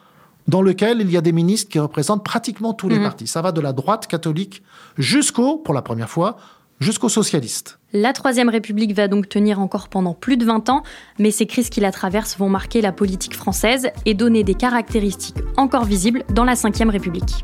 dans 0.47 0.61
lequel 0.61 1.01
il 1.01 1.11
y 1.11 1.17
a 1.17 1.21
des 1.21 1.31
ministres 1.31 1.69
qui 1.69 1.79
représentent 1.79 2.23
pratiquement 2.25 2.73
tous 2.73 2.89
les 2.89 2.99
mmh. 2.99 3.03
partis. 3.03 3.27
Ça 3.27 3.41
va 3.41 3.51
de 3.51 3.61
la 3.61 3.71
droite 3.71 4.07
catholique 4.07 4.63
jusqu'au, 4.97 5.57
pour 5.57 5.73
la 5.73 5.81
première 5.81 6.09
fois, 6.09 6.37
jusqu'aux 6.79 7.09
socialistes. 7.09 7.78
La 7.91 8.13
Troisième 8.13 8.49
République 8.49 8.93
va 8.93 9.07
donc 9.07 9.27
tenir 9.27 9.59
encore 9.59 9.89
pendant 9.89 10.13
plus 10.13 10.37
de 10.37 10.45
20 10.45 10.69
ans, 10.69 10.83
mais 11.17 11.31
ces 11.31 11.47
crises 11.47 11.71
qui 11.71 11.81
la 11.81 11.91
traversent 11.91 12.37
vont 12.37 12.47
marquer 12.47 12.81
la 12.81 12.91
politique 12.91 13.35
française 13.35 13.89
et 14.05 14.13
donner 14.13 14.43
des 14.43 14.53
caractéristiques 14.53 15.39
encore 15.57 15.85
visibles 15.85 16.23
dans 16.29 16.45
la 16.45 16.55
Cinquième 16.55 16.91
République. 16.91 17.43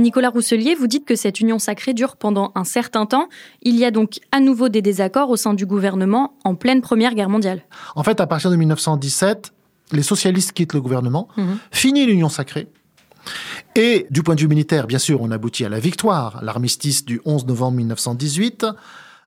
Nicolas 0.00 0.30
Rousselier, 0.30 0.74
vous 0.74 0.86
dites 0.86 1.04
que 1.04 1.14
cette 1.14 1.40
union 1.40 1.58
sacrée 1.58 1.94
dure 1.94 2.16
pendant 2.16 2.52
un 2.54 2.64
certain 2.64 3.06
temps. 3.06 3.28
Il 3.62 3.76
y 3.76 3.84
a 3.84 3.90
donc 3.90 4.20
à 4.32 4.40
nouveau 4.40 4.68
des 4.68 4.82
désaccords 4.82 5.30
au 5.30 5.36
sein 5.36 5.54
du 5.54 5.66
gouvernement 5.66 6.34
en 6.44 6.54
pleine 6.54 6.80
Première 6.80 7.14
Guerre 7.14 7.28
mondiale. 7.28 7.62
En 7.94 8.02
fait, 8.02 8.20
à 8.20 8.26
partir 8.26 8.50
de 8.50 8.56
1917, 8.56 9.52
les 9.92 10.02
socialistes 10.02 10.52
quittent 10.52 10.74
le 10.74 10.80
gouvernement, 10.80 11.28
mhm. 11.36 11.58
finit 11.70 12.06
l'union 12.06 12.28
sacrée. 12.28 12.68
Et 13.76 14.06
du 14.10 14.22
point 14.22 14.34
de 14.34 14.40
vue 14.40 14.48
militaire, 14.48 14.86
bien 14.86 14.98
sûr, 14.98 15.20
on 15.20 15.30
aboutit 15.30 15.64
à 15.64 15.68
la 15.68 15.78
victoire, 15.78 16.42
l'armistice 16.42 17.04
du 17.04 17.20
11 17.24 17.46
novembre 17.46 17.76
1918. 17.76 18.66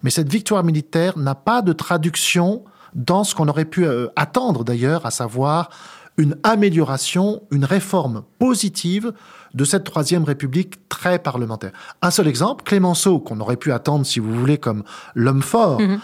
Mais 0.01 0.09
cette 0.09 0.29
victoire 0.29 0.63
militaire 0.63 1.17
n'a 1.17 1.35
pas 1.35 1.61
de 1.61 1.71
traduction 1.73 2.63
dans 2.93 3.23
ce 3.23 3.35
qu'on 3.35 3.47
aurait 3.47 3.65
pu 3.65 3.85
euh, 3.85 4.07
attendre 4.15 4.63
d'ailleurs, 4.63 5.05
à 5.05 5.11
savoir 5.11 5.69
une 6.17 6.37
amélioration, 6.43 7.41
une 7.51 7.65
réforme 7.65 8.23
positive 8.39 9.13
de 9.53 9.65
cette 9.65 9.83
troisième 9.83 10.23
république 10.23 10.87
très 10.89 11.19
parlementaire. 11.19 11.71
Un 12.01 12.11
seul 12.11 12.27
exemple, 12.27 12.63
Clémenceau, 12.63 13.19
qu'on 13.19 13.39
aurait 13.39 13.57
pu 13.57 13.71
attendre, 13.71 14.05
si 14.05 14.19
vous 14.19 14.33
voulez, 14.33 14.57
comme 14.57 14.83
l'homme 15.15 15.41
fort, 15.41 15.79
mhm. 15.79 15.99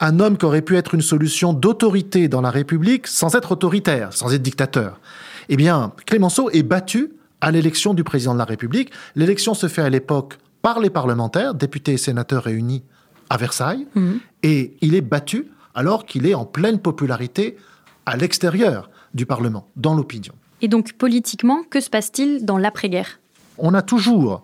un 0.00 0.20
homme 0.20 0.36
qui 0.36 0.44
aurait 0.44 0.62
pu 0.62 0.76
être 0.76 0.94
une 0.94 1.02
solution 1.02 1.52
d'autorité 1.52 2.28
dans 2.28 2.40
la 2.40 2.50
République 2.50 3.06
sans 3.06 3.34
être 3.34 3.52
autoritaire, 3.52 4.12
sans 4.12 4.32
être 4.34 4.42
dictateur. 4.42 5.00
Eh 5.48 5.56
bien, 5.56 5.92
Clémenceau 6.06 6.50
est 6.50 6.62
battu 6.62 7.12
à 7.40 7.50
l'élection 7.50 7.94
du 7.94 8.04
président 8.04 8.32
de 8.32 8.38
la 8.38 8.44
République. 8.44 8.90
L'élection 9.16 9.54
se 9.54 9.68
fait 9.68 9.82
à 9.82 9.90
l'époque 9.90 10.38
par 10.62 10.80
les 10.80 10.90
parlementaires, 10.90 11.54
députés 11.54 11.92
et 11.92 11.98
sénateurs 11.98 12.44
réunis 12.44 12.82
à 13.28 13.36
Versailles, 13.36 13.86
mhm. 13.94 14.20
et 14.42 14.76
il 14.80 14.94
est 14.94 15.02
battu 15.02 15.48
alors 15.74 16.06
qu'il 16.06 16.26
est 16.26 16.34
en 16.34 16.44
pleine 16.44 16.78
popularité 16.78 17.56
à 18.06 18.16
l'extérieur 18.16 18.88
du 19.14 19.26
Parlement, 19.26 19.68
dans 19.76 19.94
l'opinion. 19.94 20.34
Et 20.60 20.68
donc 20.68 20.94
politiquement, 20.94 21.62
que 21.68 21.80
se 21.80 21.90
passe-t-il 21.90 22.44
dans 22.44 22.58
l'après-guerre? 22.58 23.20
On 23.58 23.74
a 23.74 23.82
toujours, 23.82 24.42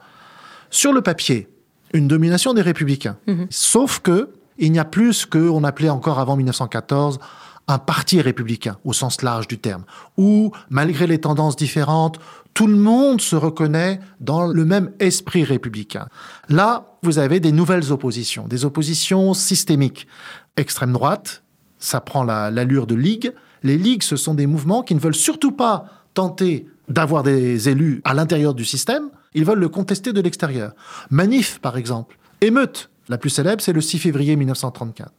sur 0.71 0.93
le 0.93 1.03
papier, 1.03 1.49
une 1.93 2.09
domination 2.09 2.55
des 2.55 2.63
républicains. 2.63 3.17
Mhm. 3.27 3.47
Sauf 3.51 4.01
que 4.01 4.31
il 4.59 4.73
n'y 4.73 4.79
a 4.79 4.85
plus 4.85 5.15
ce 5.15 5.27
qu'on 5.27 5.65
appelait 5.65 5.89
encore 5.89 6.19
avant 6.19 6.37
1914 6.37 7.19
un 7.67 7.79
parti 7.79 8.21
républicain 8.21 8.77
au 8.85 8.93
sens 8.93 9.23
large 9.23 9.47
du 9.47 9.59
terme, 9.59 9.85
où, 10.17 10.51
malgré 10.71 11.07
les 11.07 11.19
tendances 11.19 11.57
différentes, 11.57 12.19
tout 12.53 12.67
le 12.67 12.77
monde 12.77 13.21
se 13.21 13.37
reconnaît 13.37 14.01
dans 14.19 14.47
le 14.47 14.65
même 14.65 14.91
esprit 14.99 15.45
républicain. 15.45 16.09
Là, 16.49 16.97
vous 17.03 17.19
avez 17.19 17.39
des 17.39 17.53
nouvelles 17.53 17.93
oppositions, 17.93 18.49
des 18.49 18.65
oppositions 18.65 19.35
systémiques. 19.35 20.09
Extrême 20.57 20.93
droite, 20.93 21.43
ça 21.79 22.01
prend 22.01 22.25
l'allure 22.25 22.87
de 22.87 22.97
ligue. 22.97 23.33
Les 23.63 23.77
ligues, 23.77 24.03
ce 24.03 24.17
sont 24.17 24.35
des 24.35 24.47
mouvements 24.47 24.83
qui 24.83 24.95
ne 24.95 25.01
veulent 25.01 25.15
surtout 25.15 25.53
pas 25.53 25.87
tenter 26.15 26.67
d'avoir 26.89 27.23
des 27.23 27.69
élus 27.69 28.01
à 28.05 28.15
l'intérieur 28.15 28.55
du 28.55 28.65
système, 28.65 29.11
ils 29.35 29.45
veulent 29.45 29.61
le 29.61 29.69
contester 29.69 30.13
de 30.13 30.21
l'extérieur. 30.21 30.73
Manif, 31.11 31.61
par 31.61 31.77
exemple. 31.77 32.19
Émeute, 32.41 32.91
la 33.09 33.19
plus 33.19 33.31
célèbre, 33.31 33.63
c'est 33.63 33.73
le 33.73 33.81
6 33.81 33.99
février 33.99 34.37
1934. 34.37 35.13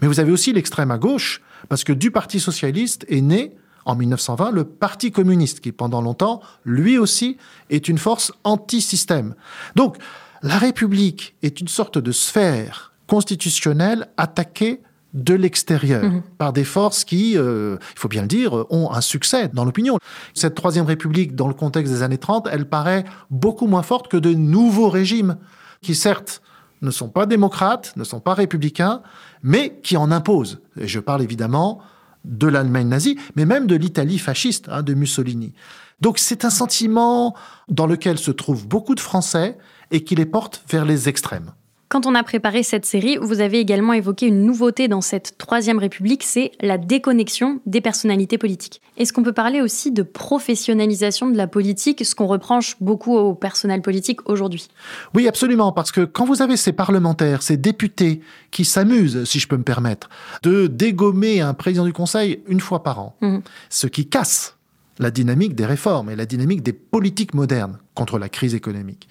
Mais 0.00 0.08
vous 0.08 0.20
avez 0.20 0.32
aussi 0.32 0.52
l'extrême 0.52 0.90
à 0.90 0.98
gauche, 0.98 1.42
parce 1.68 1.84
que 1.84 1.92
du 1.92 2.10
Parti 2.10 2.40
socialiste 2.40 3.04
est 3.08 3.20
né, 3.20 3.54
en 3.84 3.94
1920, 3.94 4.50
le 4.52 4.64
Parti 4.64 5.12
communiste, 5.12 5.60
qui 5.60 5.72
pendant 5.72 6.00
longtemps, 6.00 6.40
lui 6.64 6.98
aussi, 6.98 7.36
est 7.70 7.88
une 7.88 7.98
force 7.98 8.32
anti-système. 8.44 9.34
Donc, 9.76 9.96
la 10.42 10.58
République 10.58 11.34
est 11.42 11.60
une 11.60 11.68
sorte 11.68 11.98
de 11.98 12.12
sphère 12.12 12.92
constitutionnelle 13.06 14.08
attaquée 14.16 14.82
de 15.22 15.34
l'extérieur, 15.34 16.04
mhm. 16.04 16.22
par 16.38 16.52
des 16.52 16.64
forces 16.64 17.04
qui, 17.04 17.36
euh, 17.36 17.76
il 17.94 17.98
faut 17.98 18.08
bien 18.08 18.22
le 18.22 18.28
dire, 18.28 18.64
ont 18.70 18.92
un 18.92 19.00
succès 19.00 19.48
dans 19.52 19.64
l'opinion. 19.64 19.98
Cette 20.34 20.54
Troisième 20.54 20.86
République, 20.86 21.34
dans 21.34 21.48
le 21.48 21.54
contexte 21.54 21.92
des 21.92 22.02
années 22.02 22.18
30, 22.18 22.48
elle 22.50 22.68
paraît 22.68 23.04
beaucoup 23.30 23.66
moins 23.66 23.82
forte 23.82 24.08
que 24.08 24.16
de 24.16 24.32
nouveaux 24.32 24.88
régimes, 24.88 25.36
qui 25.82 25.94
certes 25.94 26.42
ne 26.82 26.90
sont 26.90 27.08
pas 27.08 27.26
démocrates, 27.26 27.92
ne 27.96 28.04
sont 28.04 28.20
pas 28.20 28.34
républicains, 28.34 29.02
mais 29.42 29.78
qui 29.82 29.96
en 29.96 30.10
imposent. 30.10 30.60
Et 30.78 30.86
je 30.86 31.00
parle 31.00 31.22
évidemment 31.22 31.80
de 32.24 32.46
l'Allemagne 32.46 32.88
nazie, 32.88 33.18
mais 33.36 33.46
même 33.46 33.66
de 33.66 33.74
l'Italie 33.74 34.18
fasciste, 34.18 34.68
hein, 34.68 34.82
de 34.82 34.94
Mussolini. 34.94 35.54
Donc 36.00 36.18
c'est 36.18 36.44
un 36.44 36.50
sentiment 36.50 37.34
dans 37.68 37.86
lequel 37.86 38.18
se 38.18 38.30
trouvent 38.30 38.68
beaucoup 38.68 38.94
de 38.94 39.00
Français 39.00 39.58
et 39.90 40.04
qui 40.04 40.14
les 40.14 40.26
porte 40.26 40.62
vers 40.68 40.84
les 40.84 41.08
extrêmes. 41.08 41.52
Quand 41.88 42.04
on 42.04 42.14
a 42.14 42.22
préparé 42.22 42.62
cette 42.62 42.84
série, 42.84 43.16
vous 43.18 43.40
avez 43.40 43.60
également 43.60 43.94
évoqué 43.94 44.26
une 44.26 44.44
nouveauté 44.44 44.88
dans 44.88 45.00
cette 45.00 45.38
troisième 45.38 45.78
république, 45.78 46.22
c'est 46.22 46.52
la 46.60 46.76
déconnexion 46.76 47.60
des 47.64 47.80
personnalités 47.80 48.36
politiques. 48.36 48.82
Est-ce 48.98 49.14
qu'on 49.14 49.22
peut 49.22 49.32
parler 49.32 49.62
aussi 49.62 49.90
de 49.90 50.02
professionnalisation 50.02 51.30
de 51.30 51.36
la 51.38 51.46
politique, 51.46 52.04
ce 52.04 52.14
qu'on 52.14 52.26
reproche 52.26 52.76
beaucoup 52.82 53.16
au 53.16 53.34
personnel 53.34 53.80
politique 53.80 54.28
aujourd'hui? 54.28 54.68
Oui, 55.14 55.26
absolument, 55.26 55.72
parce 55.72 55.90
que 55.90 56.02
quand 56.02 56.26
vous 56.26 56.42
avez 56.42 56.58
ces 56.58 56.72
parlementaires, 56.72 57.42
ces 57.42 57.56
députés 57.56 58.20
qui 58.50 58.66
s'amusent, 58.66 59.24
si 59.24 59.38
je 59.40 59.48
peux 59.48 59.56
me 59.56 59.62
permettre, 59.62 60.10
de 60.42 60.66
dégommer 60.66 61.40
un 61.40 61.54
président 61.54 61.86
du 61.86 61.94
Conseil 61.94 62.42
une 62.48 62.60
fois 62.60 62.82
par 62.82 62.98
an, 62.98 63.16
mmh. 63.22 63.38
ce 63.70 63.86
qui 63.86 64.06
casse 64.06 64.58
la 64.98 65.10
dynamique 65.10 65.54
des 65.54 65.64
réformes 65.64 66.10
et 66.10 66.16
la 66.16 66.26
dynamique 66.26 66.62
des 66.62 66.74
politiques 66.74 67.32
modernes 67.32 67.78
contre 67.94 68.18
la 68.18 68.28
crise 68.28 68.54
économique. 68.54 69.08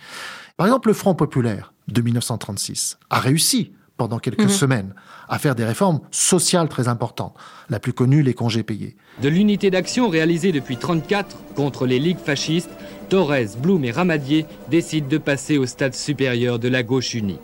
Par 0.58 0.68
exemple, 0.68 0.90
le 0.90 0.94
Front 0.94 1.16
populaire 1.16 1.74
de 1.88 2.02
1936 2.02 2.98
a 3.10 3.20
réussi 3.20 3.72
pendant 3.98 4.20
quelques 4.20 4.44
mhm. 4.44 4.50
semaines 4.50 4.94
à 5.28 5.40
faire 5.40 5.56
des 5.56 5.66
réformes 5.66 6.00
sociales 6.12 6.70
très 6.70 6.88
importantes. 6.88 7.36
La 7.70 7.80
plus 7.80 7.94
connue, 7.94 8.22
les 8.22 8.34
congés 8.34 8.64
payés. 8.64 8.96
De 9.22 9.30
l'unité 9.30 9.72
d'action 9.72 10.08
réalisée 10.08 10.52
depuis 10.52 10.76
1934 10.76 11.38
contre 11.56 11.86
les 11.86 12.00
ligues 12.00 12.20
fascistes, 12.24 12.70
Torres, 13.10 13.58
Blum 13.62 13.84
et 13.84 13.92
Ramadier 13.92 14.46
décident 14.70 15.08
de 15.08 15.18
passer 15.18 15.58
au 15.58 15.66
stade 15.66 15.96
supérieur 15.96 16.60
de 16.60 16.68
la 16.68 16.84
gauche 16.84 17.14
unie. 17.16 17.40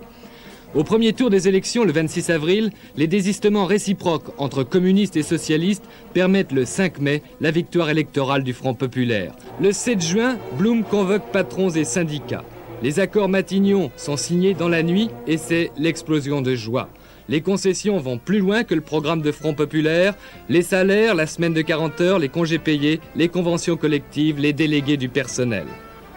Au 0.76 0.84
premier 0.84 1.14
tour 1.14 1.30
des 1.30 1.48
élections, 1.48 1.84
le 1.84 1.92
26 1.92 2.32
avril, 2.32 2.72
les 2.96 3.06
désistements 3.06 3.66
réciproques 3.66 4.34
entre 4.40 4.64
communistes 4.64 5.16
et 5.16 5.22
socialistes 5.22 5.84
permettent 6.14 6.52
le 6.52 6.66
5 6.66 7.00
mai 7.00 7.22
la 7.42 7.52
victoire 7.52 7.92
électorale 7.92 8.44
du 8.44 8.54
Front 8.54 8.74
populaire. 8.74 9.36
Le 9.62 9.72
7 9.72 10.02
juin, 10.02 10.38
Blum 10.58 10.84
convoque 10.84 11.32
patrons 11.32 11.70
et 11.70 11.84
syndicats. 11.84 12.44
Les 12.84 13.00
accords 13.00 13.30
Matignon 13.30 13.92
sont 13.96 14.18
signés 14.18 14.54
dans 14.54 14.68
la 14.68 14.84
nuit 14.84 15.10
et 15.26 15.38
c'est 15.38 15.72
l'explosion 15.78 16.42
de 16.42 16.54
joie. 16.54 16.90
Les 17.30 17.40
concessions 17.40 17.98
vont 17.98 18.18
plus 18.18 18.40
loin 18.40 18.66
que 18.66 18.76
le 18.76 18.82
programme 18.82 19.22
de 19.22 19.32
Front 19.32 19.54
populaire. 19.54 20.16
Les 20.50 20.64
salaires, 20.64 21.16
la 21.16 21.26
semaine 21.26 21.54
de 21.54 21.62
40 21.62 22.02
heures, 22.02 22.20
les 22.20 22.28
congés 22.28 22.60
payés, 22.60 23.00
les 23.16 23.30
conventions 23.30 23.78
collectives, 23.78 24.38
les 24.38 24.52
délégués 24.52 24.98
du 24.98 25.08
personnel. 25.08 25.64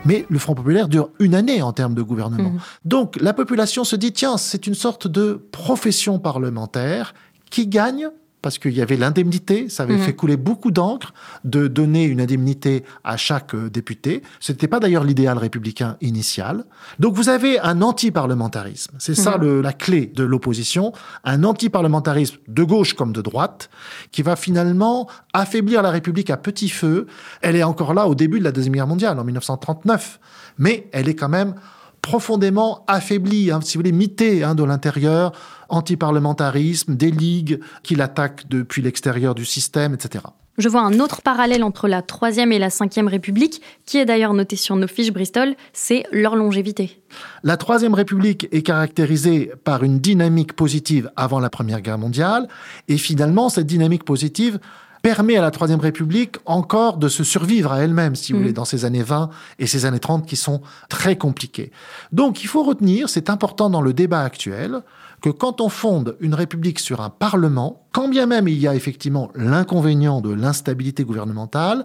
Mais 0.05 0.27
le 0.29 0.41
Front 0.41 0.57
populaire 0.57 0.89
dure 0.89 1.11
une 1.21 1.37
année 1.37 1.63
en 1.63 1.73
termes 1.73 1.95
de 1.95 2.03
gouvernement. 2.03 2.51
Mmh. 2.51 2.61
Donc 2.85 3.15
la 3.21 3.33
population 3.33 3.85
se 3.85 3.95
dit, 3.95 4.11
tiens, 4.11 4.37
c'est 4.37 4.67
une 4.67 4.75
sorte 4.75 5.07
de 5.07 5.47
profession 5.53 6.19
parlementaire 6.19 7.15
qui 7.49 7.69
gagne? 7.69 8.09
Parce 8.47 8.59
qu'il 8.59 8.75
y 8.75 8.81
avait 8.81 8.97
l'indemnité, 8.97 9.69
ça 9.69 9.83
avait 9.83 9.97
mhm. 9.97 10.03
fait 10.03 10.13
couler 10.13 10.37
beaucoup 10.37 10.71
d'encre 10.71 11.13
de 11.43 11.67
donner 11.67 12.05
une 12.05 12.21
indemnité 12.21 12.85
à 13.03 13.17
chaque 13.17 13.57
euh, 13.57 13.69
député. 13.69 14.23
Ce 14.39 14.53
n'était 14.53 14.69
pas 14.69 14.79
d'ailleurs 14.79 15.03
l'idéal 15.03 15.37
républicain 15.37 15.97
initial. 16.01 16.65
Donc 17.01 17.17
vous 17.17 17.29
avez 17.29 17.59
un 17.59 17.83
anti-parlementarisme. 17.83 18.95
C'est 19.01 19.17
ça 19.17 19.37
mhm. 19.37 19.63
la 19.63 19.73
clé 19.73 20.13
de 20.15 20.23
l'opposition. 20.23 20.93
Un 21.25 21.43
anti-parlementarisme 21.43 22.37
de 22.47 22.63
gauche 22.63 22.95
comme 22.95 23.13
de 23.13 23.21
droite 23.21 23.69
qui 24.13 24.23
va 24.23 24.37
finalement 24.37 25.09
affaiblir 25.33 25.83
la 25.83 25.91
République 25.91 26.31
à 26.31 26.37
petit 26.37 26.69
feu. 26.69 27.09
Elle 27.43 27.57
est 27.57 27.65
encore 27.65 27.95
là 27.95 28.07
au 28.07 28.15
début 28.15 28.39
de 28.39 28.45
la 28.45 28.53
Deuxième 28.53 28.77
Guerre 28.77 28.87
mondiale, 28.87 29.19
en 29.19 29.25
1939. 29.25 30.21
Mais 30.59 30.89
elle 30.93 31.09
est 31.09 31.17
quand 31.17 31.29
même 31.29 31.57
profondément 32.01 32.85
affaiblie, 32.87 33.51
hein, 33.51 33.59
si 33.61 33.77
vous 33.77 33.81
voulez, 33.81 33.91
mitée 33.91 34.45
hein, 34.45 34.55
de 34.55 34.63
l'intérieur 34.63 35.33
anti-parlementarisme, 35.69 36.97
des 36.97 37.11
ligues 37.11 37.61
qui 37.83 37.95
l'attaquent 37.95 38.49
depuis 38.49 38.83
l'extérieur 38.83 39.35
du 39.35 39.45
système, 39.45 39.95
etc. 39.95 40.25
Je 40.59 40.71
vois 40.71 40.81
un 40.81 41.01
autre 41.01 41.21
parallèle 41.21 41.63
entre 41.63 41.87
la 41.87 42.01
Troisième 42.01 42.51
et 42.51 42.59
la 42.59 42.71
Cinquième 42.71 43.09
République, 43.09 43.61
qui 43.85 43.99
est 43.99 44.07
d'ailleurs 44.07 44.33
noté 44.33 44.57
sur 44.57 44.75
nos 44.75 44.87
fiches 44.87 45.13
Bristol, 45.13 45.55
c'est 45.75 46.05
leur 46.13 46.35
longévité. 46.35 47.03
La 47.43 47.59
Troisième 47.59 47.93
République 47.93 48.49
est 48.53 48.63
caractérisée 48.63 49.53
par 49.65 49.85
une 49.85 49.99
dynamique 49.99 50.55
positive 50.55 51.11
avant 51.15 51.41
la 51.41 51.51
Première 51.51 51.83
Guerre 51.83 51.99
mondiale, 51.99 52.49
et 52.89 52.97
finalement, 52.97 53.51
cette 53.51 53.67
dynamique 53.67 54.05
positive 54.05 54.59
permet 55.07 55.37
à 55.37 55.41
la 55.41 55.53
Troisième 55.53 55.79
République 55.79 56.39
encore 56.47 56.97
de 56.97 57.09
se 57.09 57.23
survivre 57.23 57.71
à 57.71 57.79
elle-même, 57.79 58.17
si 58.17 58.33
vous 58.33 58.39
mm. 58.39 58.43
voulez, 58.43 58.53
dans 58.53 58.65
ces 58.65 58.85
années 58.85 59.05
20 59.05 59.31
et 59.61 59.69
ces 59.69 59.85
années 59.85 60.01
30 60.01 60.27
qui 60.27 60.35
sont 60.35 60.63
très 60.89 61.15
compliquées. 61.15 61.71
Donc 62.11 62.43
il 62.43 62.49
faut 62.49 62.65
retenir, 62.65 63.09
c'est 63.09 63.31
important 63.31 63.71
dans 63.71 63.83
le 63.83 63.93
débat 63.93 64.23
actuel, 64.23 64.81
que 65.23 65.31
quand 65.31 65.61
on 65.61 65.69
fonde 65.69 66.17
une 66.19 66.35
république 66.35 66.81
sur 66.81 67.01
un 67.03 67.11
parlement, 67.11 67.87
quand 67.93 68.09
bien 68.09 68.27
même 68.27 68.49
il 68.49 68.59
y 68.59 68.67
a 68.67 68.75
effectivement 68.75 69.31
l'inconvénient 69.37 70.21
de 70.21 70.35
l'instabilité 70.35 71.05
gouvernementale, 71.05 71.85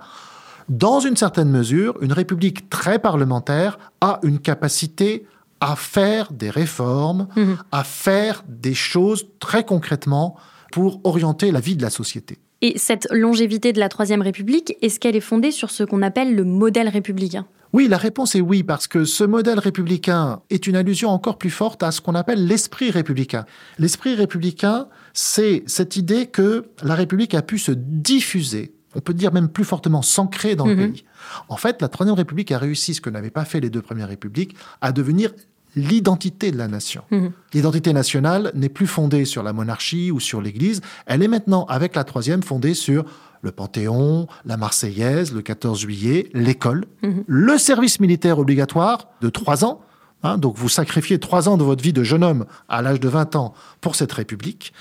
dans 0.67 0.99
une 0.99 1.15
certaine 1.15 1.51
mesure, 1.51 1.99
une 2.01 2.13
république 2.13 2.71
très 2.71 2.97
parlementaire 2.97 3.77
a 4.01 4.19
une 4.23 4.39
capacité 4.39 5.27
à 5.59 5.75
faire 5.75 6.31
des 6.31 6.49
réformes, 6.49 7.27
mhm. 7.35 7.57
à 7.71 7.83
faire 7.83 8.43
des 8.47 8.73
choses 8.73 9.27
très 9.39 9.63
concrètement 9.63 10.37
pour 10.71 11.01
orienter 11.03 11.51
la 11.51 11.59
vie 11.59 11.75
de 11.75 11.83
la 11.83 11.91
société. 11.91 12.39
Et 12.61 12.77
cette 12.77 13.07
longévité 13.11 13.73
de 13.73 13.79
la 13.79 13.89
Troisième 13.89 14.21
République, 14.21 14.75
est-ce 14.81 14.99
qu'elle 14.99 15.15
est 15.15 15.19
fondée 15.19 15.51
sur 15.51 15.71
ce 15.71 15.83
qu'on 15.83 16.01
appelle 16.01 16.35
le 16.35 16.43
modèle 16.43 16.89
républicain? 16.89 17.47
Oui, 17.73 17.87
la 17.87 17.97
réponse 17.97 18.35
est 18.35 18.41
oui, 18.41 18.63
parce 18.63 18.87
que 18.87 19.05
ce 19.05 19.23
modèle 19.23 19.57
républicain 19.57 20.41
est 20.49 20.67
une 20.67 20.75
allusion 20.75 21.09
encore 21.09 21.37
plus 21.37 21.49
forte 21.49 21.83
à 21.83 21.91
ce 21.91 22.01
qu'on 22.01 22.15
appelle 22.15 22.45
l'esprit 22.45 22.91
républicain. 22.91 23.45
L'esprit 23.79 24.13
républicain, 24.13 24.87
c'est 25.13 25.63
cette 25.67 25.95
idée 25.95 26.27
que 26.27 26.65
la 26.83 26.95
République 26.95 27.33
a 27.33 27.41
pu 27.41 27.57
se 27.57 27.71
diffuser, 27.71 28.73
on 28.93 28.99
peut 28.99 29.13
dire 29.13 29.31
même 29.31 29.47
plus 29.47 29.63
fortement 29.63 30.01
s'ancrer 30.01 30.55
dans 30.55 30.65
le 30.65 30.75
mhm. 30.75 30.91
pays. 30.91 31.05
En 31.47 31.55
fait, 31.55 31.81
la 31.81 31.87
Troisième 31.87 32.17
République 32.17 32.51
a 32.51 32.57
réussi, 32.57 32.93
ce 32.93 32.99
que 32.99 33.09
n'avaient 33.09 33.29
pas 33.29 33.45
fait 33.45 33.61
les 33.61 33.69
deux 33.69 33.81
premières 33.81 34.09
républiques, 34.09 34.55
à 34.81 34.91
devenir 34.91 35.31
l'identité 35.75 36.51
de 36.51 36.57
la 36.57 36.67
nation. 36.67 37.03
Mhm. 37.11 37.31
L'identité 37.53 37.93
nationale 37.93 38.51
n'est 38.55 38.69
plus 38.69 38.87
fondée 38.87 39.25
sur 39.25 39.43
la 39.43 39.53
monarchie 39.53 40.11
ou 40.11 40.19
sur 40.19 40.41
l'Église, 40.41 40.81
elle 41.05 41.23
est 41.23 41.27
maintenant, 41.27 41.65
avec 41.65 41.95
la 41.95 42.03
troisième, 42.03 42.43
fondée 42.43 42.73
sur 42.73 43.05
le 43.41 43.51
Panthéon, 43.51 44.27
la 44.45 44.57
Marseillaise, 44.57 45.33
le 45.33 45.41
14 45.41 45.79
juillet, 45.79 46.29
l'école, 46.33 46.85
mhm. 47.01 47.23
le 47.27 47.57
service 47.57 47.99
militaire 47.99 48.39
obligatoire 48.39 49.09
de 49.21 49.29
trois 49.29 49.65
ans. 49.65 49.81
Hein, 50.23 50.37
donc 50.37 50.55
vous 50.55 50.69
sacrifiez 50.69 51.19
trois 51.19 51.49
ans 51.49 51.57
de 51.57 51.63
votre 51.63 51.83
vie 51.83 51.93
de 51.93 52.03
jeune 52.03 52.23
homme 52.23 52.45
à 52.69 52.83
l'âge 52.83 52.99
de 52.99 53.09
20 53.09 53.35
ans 53.35 53.55
pour 53.79 53.95
cette 53.95 54.11
République. 54.11 54.71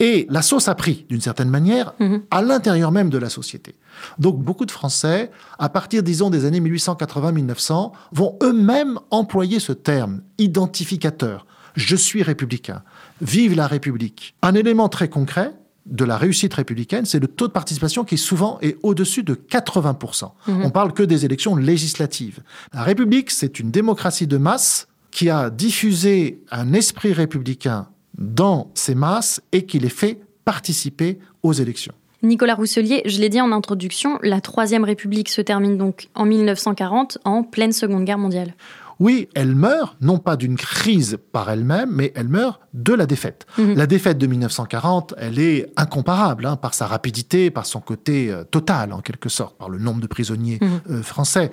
Et 0.00 0.26
la 0.28 0.42
sauce 0.42 0.68
a 0.68 0.74
pris, 0.74 1.06
d'une 1.08 1.20
certaine 1.20 1.48
manière, 1.48 1.94
mhm. 2.00 2.22
à 2.30 2.42
l'intérieur 2.42 2.90
même 2.90 3.10
de 3.10 3.18
la 3.18 3.28
société. 3.28 3.74
Donc 4.18 4.42
beaucoup 4.42 4.66
de 4.66 4.70
Français, 4.70 5.30
à 5.58 5.68
partir, 5.68 6.02
disons, 6.02 6.30
des 6.30 6.44
années 6.44 6.60
1880-1900, 6.60 7.92
vont 8.12 8.36
eux-mêmes 8.42 8.98
employer 9.10 9.60
ce 9.60 9.72
terme 9.72 10.22
identificateur. 10.38 11.46
Je 11.76 11.96
suis 11.96 12.22
républicain. 12.22 12.82
Vive 13.20 13.54
la 13.54 13.66
République. 13.66 14.34
Un 14.42 14.54
élément 14.54 14.88
très 14.88 15.08
concret, 15.08 15.52
de 15.86 16.04
la 16.04 16.16
réussite 16.16 16.54
républicaine, 16.54 17.04
c'est 17.04 17.20
le 17.20 17.28
taux 17.28 17.46
de 17.46 17.52
participation 17.52 18.04
qui 18.04 18.16
souvent 18.16 18.58
est 18.62 18.78
au-dessus 18.82 19.22
de 19.22 19.34
80%. 19.34 20.32
Mhm. 20.46 20.64
On 20.64 20.70
parle 20.70 20.92
que 20.92 21.02
des 21.02 21.24
élections 21.24 21.56
législatives. 21.56 22.40
La 22.72 22.82
République, 22.82 23.30
c'est 23.30 23.60
une 23.60 23.70
démocratie 23.70 24.26
de 24.26 24.38
masse 24.38 24.88
qui 25.10 25.30
a 25.30 25.50
diffusé 25.50 26.42
un 26.50 26.72
esprit 26.72 27.12
républicain 27.12 27.88
dans 28.18 28.70
ces 28.74 28.94
masses 28.94 29.40
et 29.52 29.66
qui 29.66 29.78
les 29.78 29.88
fait 29.88 30.20
participer 30.44 31.18
aux 31.42 31.52
élections. 31.52 31.94
Nicolas 32.22 32.54
Rousselier, 32.54 33.02
je 33.04 33.20
l'ai 33.20 33.28
dit 33.28 33.40
en 33.40 33.52
introduction, 33.52 34.18
la 34.22 34.40
Troisième 34.40 34.84
République 34.84 35.28
se 35.28 35.42
termine 35.42 35.76
donc 35.76 36.08
en 36.14 36.24
1940, 36.24 37.18
en 37.24 37.42
pleine 37.42 37.72
Seconde 37.72 38.04
Guerre 38.04 38.18
mondiale. 38.18 38.54
Oui, 39.00 39.28
elle 39.34 39.54
meurt, 39.54 39.96
non 40.00 40.18
pas 40.18 40.36
d'une 40.36 40.56
crise 40.56 41.18
par 41.32 41.50
elle-même, 41.50 41.90
mais 41.92 42.12
elle 42.14 42.28
meurt 42.28 42.60
de 42.72 42.92
la 42.94 43.06
défaite. 43.06 43.46
Mhm. 43.58 43.74
La 43.74 43.86
défaite 43.86 44.18
de 44.18 44.26
1940, 44.26 45.14
elle 45.18 45.38
est 45.38 45.66
incomparable 45.76 46.46
hein, 46.46 46.56
par 46.56 46.74
sa 46.74 46.86
rapidité, 46.86 47.50
par 47.50 47.66
son 47.66 47.80
côté 47.80 48.30
euh, 48.30 48.44
total, 48.44 48.92
en 48.92 49.00
quelque 49.00 49.28
sorte, 49.28 49.58
par 49.58 49.68
le 49.68 49.78
nombre 49.78 50.00
de 50.00 50.06
prisonniers 50.06 50.58
mhm. 50.60 50.80
euh, 50.90 51.02
français. 51.02 51.50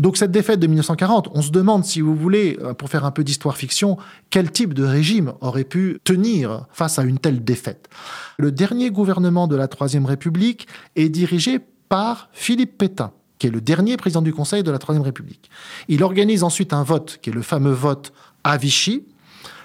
Donc 0.00 0.16
cette 0.16 0.32
défaite 0.32 0.58
de 0.58 0.66
1940, 0.66 1.28
on 1.34 1.42
se 1.42 1.50
demande, 1.50 1.84
si 1.84 2.00
vous 2.00 2.16
voulez, 2.16 2.58
euh, 2.62 2.72
pour 2.72 2.88
faire 2.88 3.04
un 3.04 3.10
peu 3.10 3.22
d'histoire-fiction, 3.22 3.98
quel 4.30 4.50
type 4.50 4.72
de 4.72 4.82
régime 4.82 5.34
aurait 5.42 5.64
pu 5.64 6.00
tenir 6.04 6.64
face 6.72 6.98
à 6.98 7.02
une 7.02 7.18
telle 7.18 7.44
défaite. 7.44 7.88
Le 8.38 8.50
dernier 8.50 8.90
gouvernement 8.90 9.46
de 9.46 9.56
la 9.56 9.68
Troisième 9.68 10.06
République 10.06 10.66
est 10.96 11.10
dirigé 11.10 11.60
par 11.88 12.30
Philippe 12.32 12.78
Pétain 12.78 13.12
qui 13.38 13.46
est 13.46 13.50
le 13.50 13.62
dernier 13.62 13.96
président 13.96 14.20
du 14.20 14.34
Conseil 14.34 14.62
de 14.62 14.70
la 14.70 14.78
Troisième 14.78 15.02
République. 15.02 15.50
Il 15.88 16.04
organise 16.04 16.42
ensuite 16.44 16.74
un 16.74 16.82
vote, 16.82 17.18
qui 17.22 17.30
est 17.30 17.32
le 17.32 17.40
fameux 17.40 17.72
vote 17.72 18.12
à 18.44 18.58
Vichy, 18.58 19.06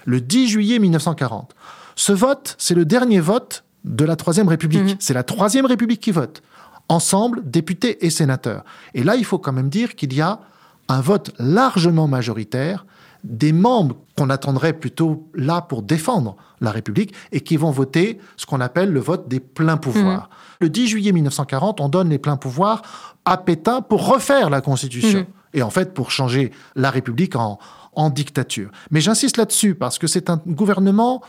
le 0.06 0.22
10 0.22 0.48
juillet 0.48 0.78
1940. 0.78 1.54
Ce 1.94 2.12
vote, 2.12 2.56
c'est 2.56 2.74
le 2.74 2.86
dernier 2.86 3.20
vote 3.20 3.64
de 3.84 4.06
la 4.06 4.16
Troisième 4.16 4.48
République. 4.48 4.82
Mhm. 4.82 4.96
C'est 4.98 5.12
la 5.12 5.24
Troisième 5.24 5.66
République 5.66 6.00
qui 6.00 6.10
vote. 6.10 6.42
Ensemble, 6.88 7.42
députés 7.44 8.04
et 8.06 8.10
sénateurs. 8.10 8.64
Et 8.94 9.02
là, 9.02 9.16
il 9.16 9.24
faut 9.24 9.38
quand 9.38 9.52
même 9.52 9.68
dire 9.68 9.96
qu'il 9.96 10.14
y 10.14 10.20
a 10.20 10.40
un 10.88 11.00
vote 11.00 11.32
largement 11.38 12.06
majoritaire 12.06 12.86
des 13.24 13.52
membres 13.52 13.96
qu'on 14.16 14.30
attendrait 14.30 14.72
plutôt 14.72 15.28
là 15.34 15.60
pour 15.60 15.82
défendre 15.82 16.36
la 16.60 16.70
République 16.70 17.12
et 17.32 17.40
qui 17.40 17.56
vont 17.56 17.70
voter 17.70 18.18
ce 18.36 18.46
qu'on 18.46 18.60
appelle 18.60 18.92
le 18.92 19.00
vote 19.00 19.28
des 19.28 19.40
pleins 19.40 19.76
pouvoirs. 19.76 20.30
Mmh. 20.30 20.64
Le 20.64 20.70
10 20.70 20.86
juillet 20.86 21.12
1940, 21.12 21.80
on 21.80 21.88
donne 21.88 22.08
les 22.08 22.18
pleins 22.18 22.36
pouvoirs 22.36 22.82
à 23.24 23.36
Pétain 23.36 23.82
pour 23.82 24.06
refaire 24.06 24.48
la 24.48 24.60
Constitution. 24.60 25.20
Mmh. 25.20 25.26
Et 25.54 25.62
en 25.62 25.70
fait, 25.70 25.92
pour 25.92 26.10
changer 26.10 26.52
la 26.76 26.90
République 26.90 27.34
en, 27.34 27.58
en 27.96 28.10
dictature. 28.10 28.70
Mais 28.90 29.00
j'insiste 29.00 29.36
là-dessus 29.36 29.74
parce 29.74 29.98
que 29.98 30.06
c'est 30.06 30.30
un 30.30 30.40
gouvernement 30.46 31.22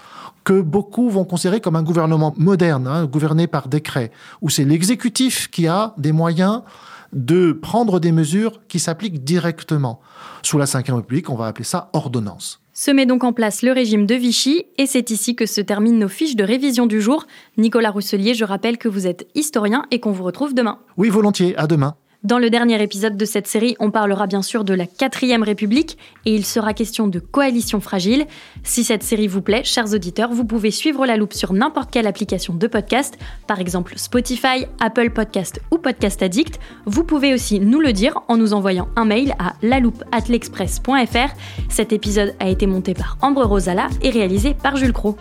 que 0.43 0.61
beaucoup 0.61 1.09
vont 1.09 1.25
considérer 1.25 1.59
comme 1.59 1.75
un 1.75 1.83
gouvernement 1.83 2.33
moderne, 2.37 2.87
hein, 2.87 3.05
gouverné 3.05 3.47
par 3.47 3.67
décret, 3.67 4.11
où 4.41 4.49
c'est 4.49 4.65
l'exécutif 4.65 5.49
qui 5.49 5.67
a 5.67 5.93
des 5.97 6.11
moyens 6.11 6.61
de 7.13 7.53
prendre 7.53 7.99
des 7.99 8.11
mesures 8.11 8.61
qui 8.67 8.79
s'appliquent 8.79 9.23
directement. 9.23 10.01
Sous 10.43 10.57
la 10.57 10.65
Ve 10.65 10.95
République, 10.95 11.29
on 11.29 11.35
va 11.35 11.47
appeler 11.47 11.65
ça 11.65 11.89
ordonnance. 11.93 12.61
Se 12.73 12.91
met 12.91 13.07
donc 13.07 13.23
en 13.23 13.33
place 13.33 13.63
le 13.63 13.71
régime 13.71 14.05
de 14.05 14.13
Vichy 14.13 14.65
et 14.77 14.85
c'est 14.85 15.09
ici 15.09 15.35
que 15.35 15.47
se 15.47 15.61
terminent 15.61 15.97
nos 15.97 16.07
fiches 16.07 16.35
de 16.35 16.43
révision 16.43 16.85
du 16.85 17.01
jour. 17.01 17.25
Nicolas 17.57 17.89
Rousselier, 17.89 18.35
je 18.35 18.45
rappelle 18.45 18.77
que 18.77 18.87
vous 18.87 19.07
êtes 19.07 19.27
historien 19.33 19.83
et 19.89 19.99
qu'on 19.99 20.11
vous 20.11 20.23
retrouve 20.23 20.53
demain. 20.53 20.77
Oui, 20.95 21.09
volontiers, 21.09 21.57
à 21.57 21.65
demain. 21.65 21.95
Dans 22.27 22.39
le 22.39 22.49
dernier 22.49 22.83
épisode 22.83 23.15
de 23.15 23.23
cette 23.23 23.47
série, 23.47 23.77
on 23.79 23.89
parlera 23.89 24.27
bien 24.27 24.41
sûr 24.41 24.65
de 24.65 24.73
la 24.73 24.85
quatrième 24.85 25.43
République 25.43 25.97
et 26.25 26.35
il 26.35 26.43
sera 26.43 26.73
question 26.73 27.07
de 27.07 27.19
coalition 27.19 27.79
fragile. 27.79 28.25
Si 28.63 28.83
cette 28.83 29.01
série 29.01 29.29
vous 29.29 29.41
plaît, 29.41 29.63
chers 29.63 29.93
auditeurs, 29.93 30.33
vous 30.33 30.43
pouvez 30.43 30.69
suivre 30.69 31.05
la 31.05 31.15
loupe 31.15 31.31
sur 31.31 31.53
n'importe 31.53 31.89
quelle 31.89 32.05
application 32.05 32.53
de 32.53 32.67
podcast, 32.67 33.17
par 33.47 33.61
exemple 33.61 33.93
Spotify, 33.95 34.65
Apple 34.81 35.11
Podcast 35.11 35.61
ou 35.71 35.77
Podcast 35.77 36.21
Addict. 36.21 36.59
Vous 36.85 37.05
pouvez 37.05 37.33
aussi 37.33 37.61
nous 37.61 37.79
le 37.79 37.93
dire 37.93 38.19
en 38.27 38.35
nous 38.35 38.51
envoyant 38.51 38.89
un 38.97 39.05
mail 39.05 39.33
à 39.39 39.53
laloupe@l'express.fr. 39.61 41.33
Cet 41.69 41.93
épisode 41.93 42.35
a 42.41 42.49
été 42.49 42.67
monté 42.67 42.93
par 42.93 43.17
Ambre 43.21 43.45
Rosala 43.45 43.87
et 44.01 44.09
réalisé 44.09 44.53
par 44.53 44.75
Jules 44.75 44.91
Cro. 44.91 45.15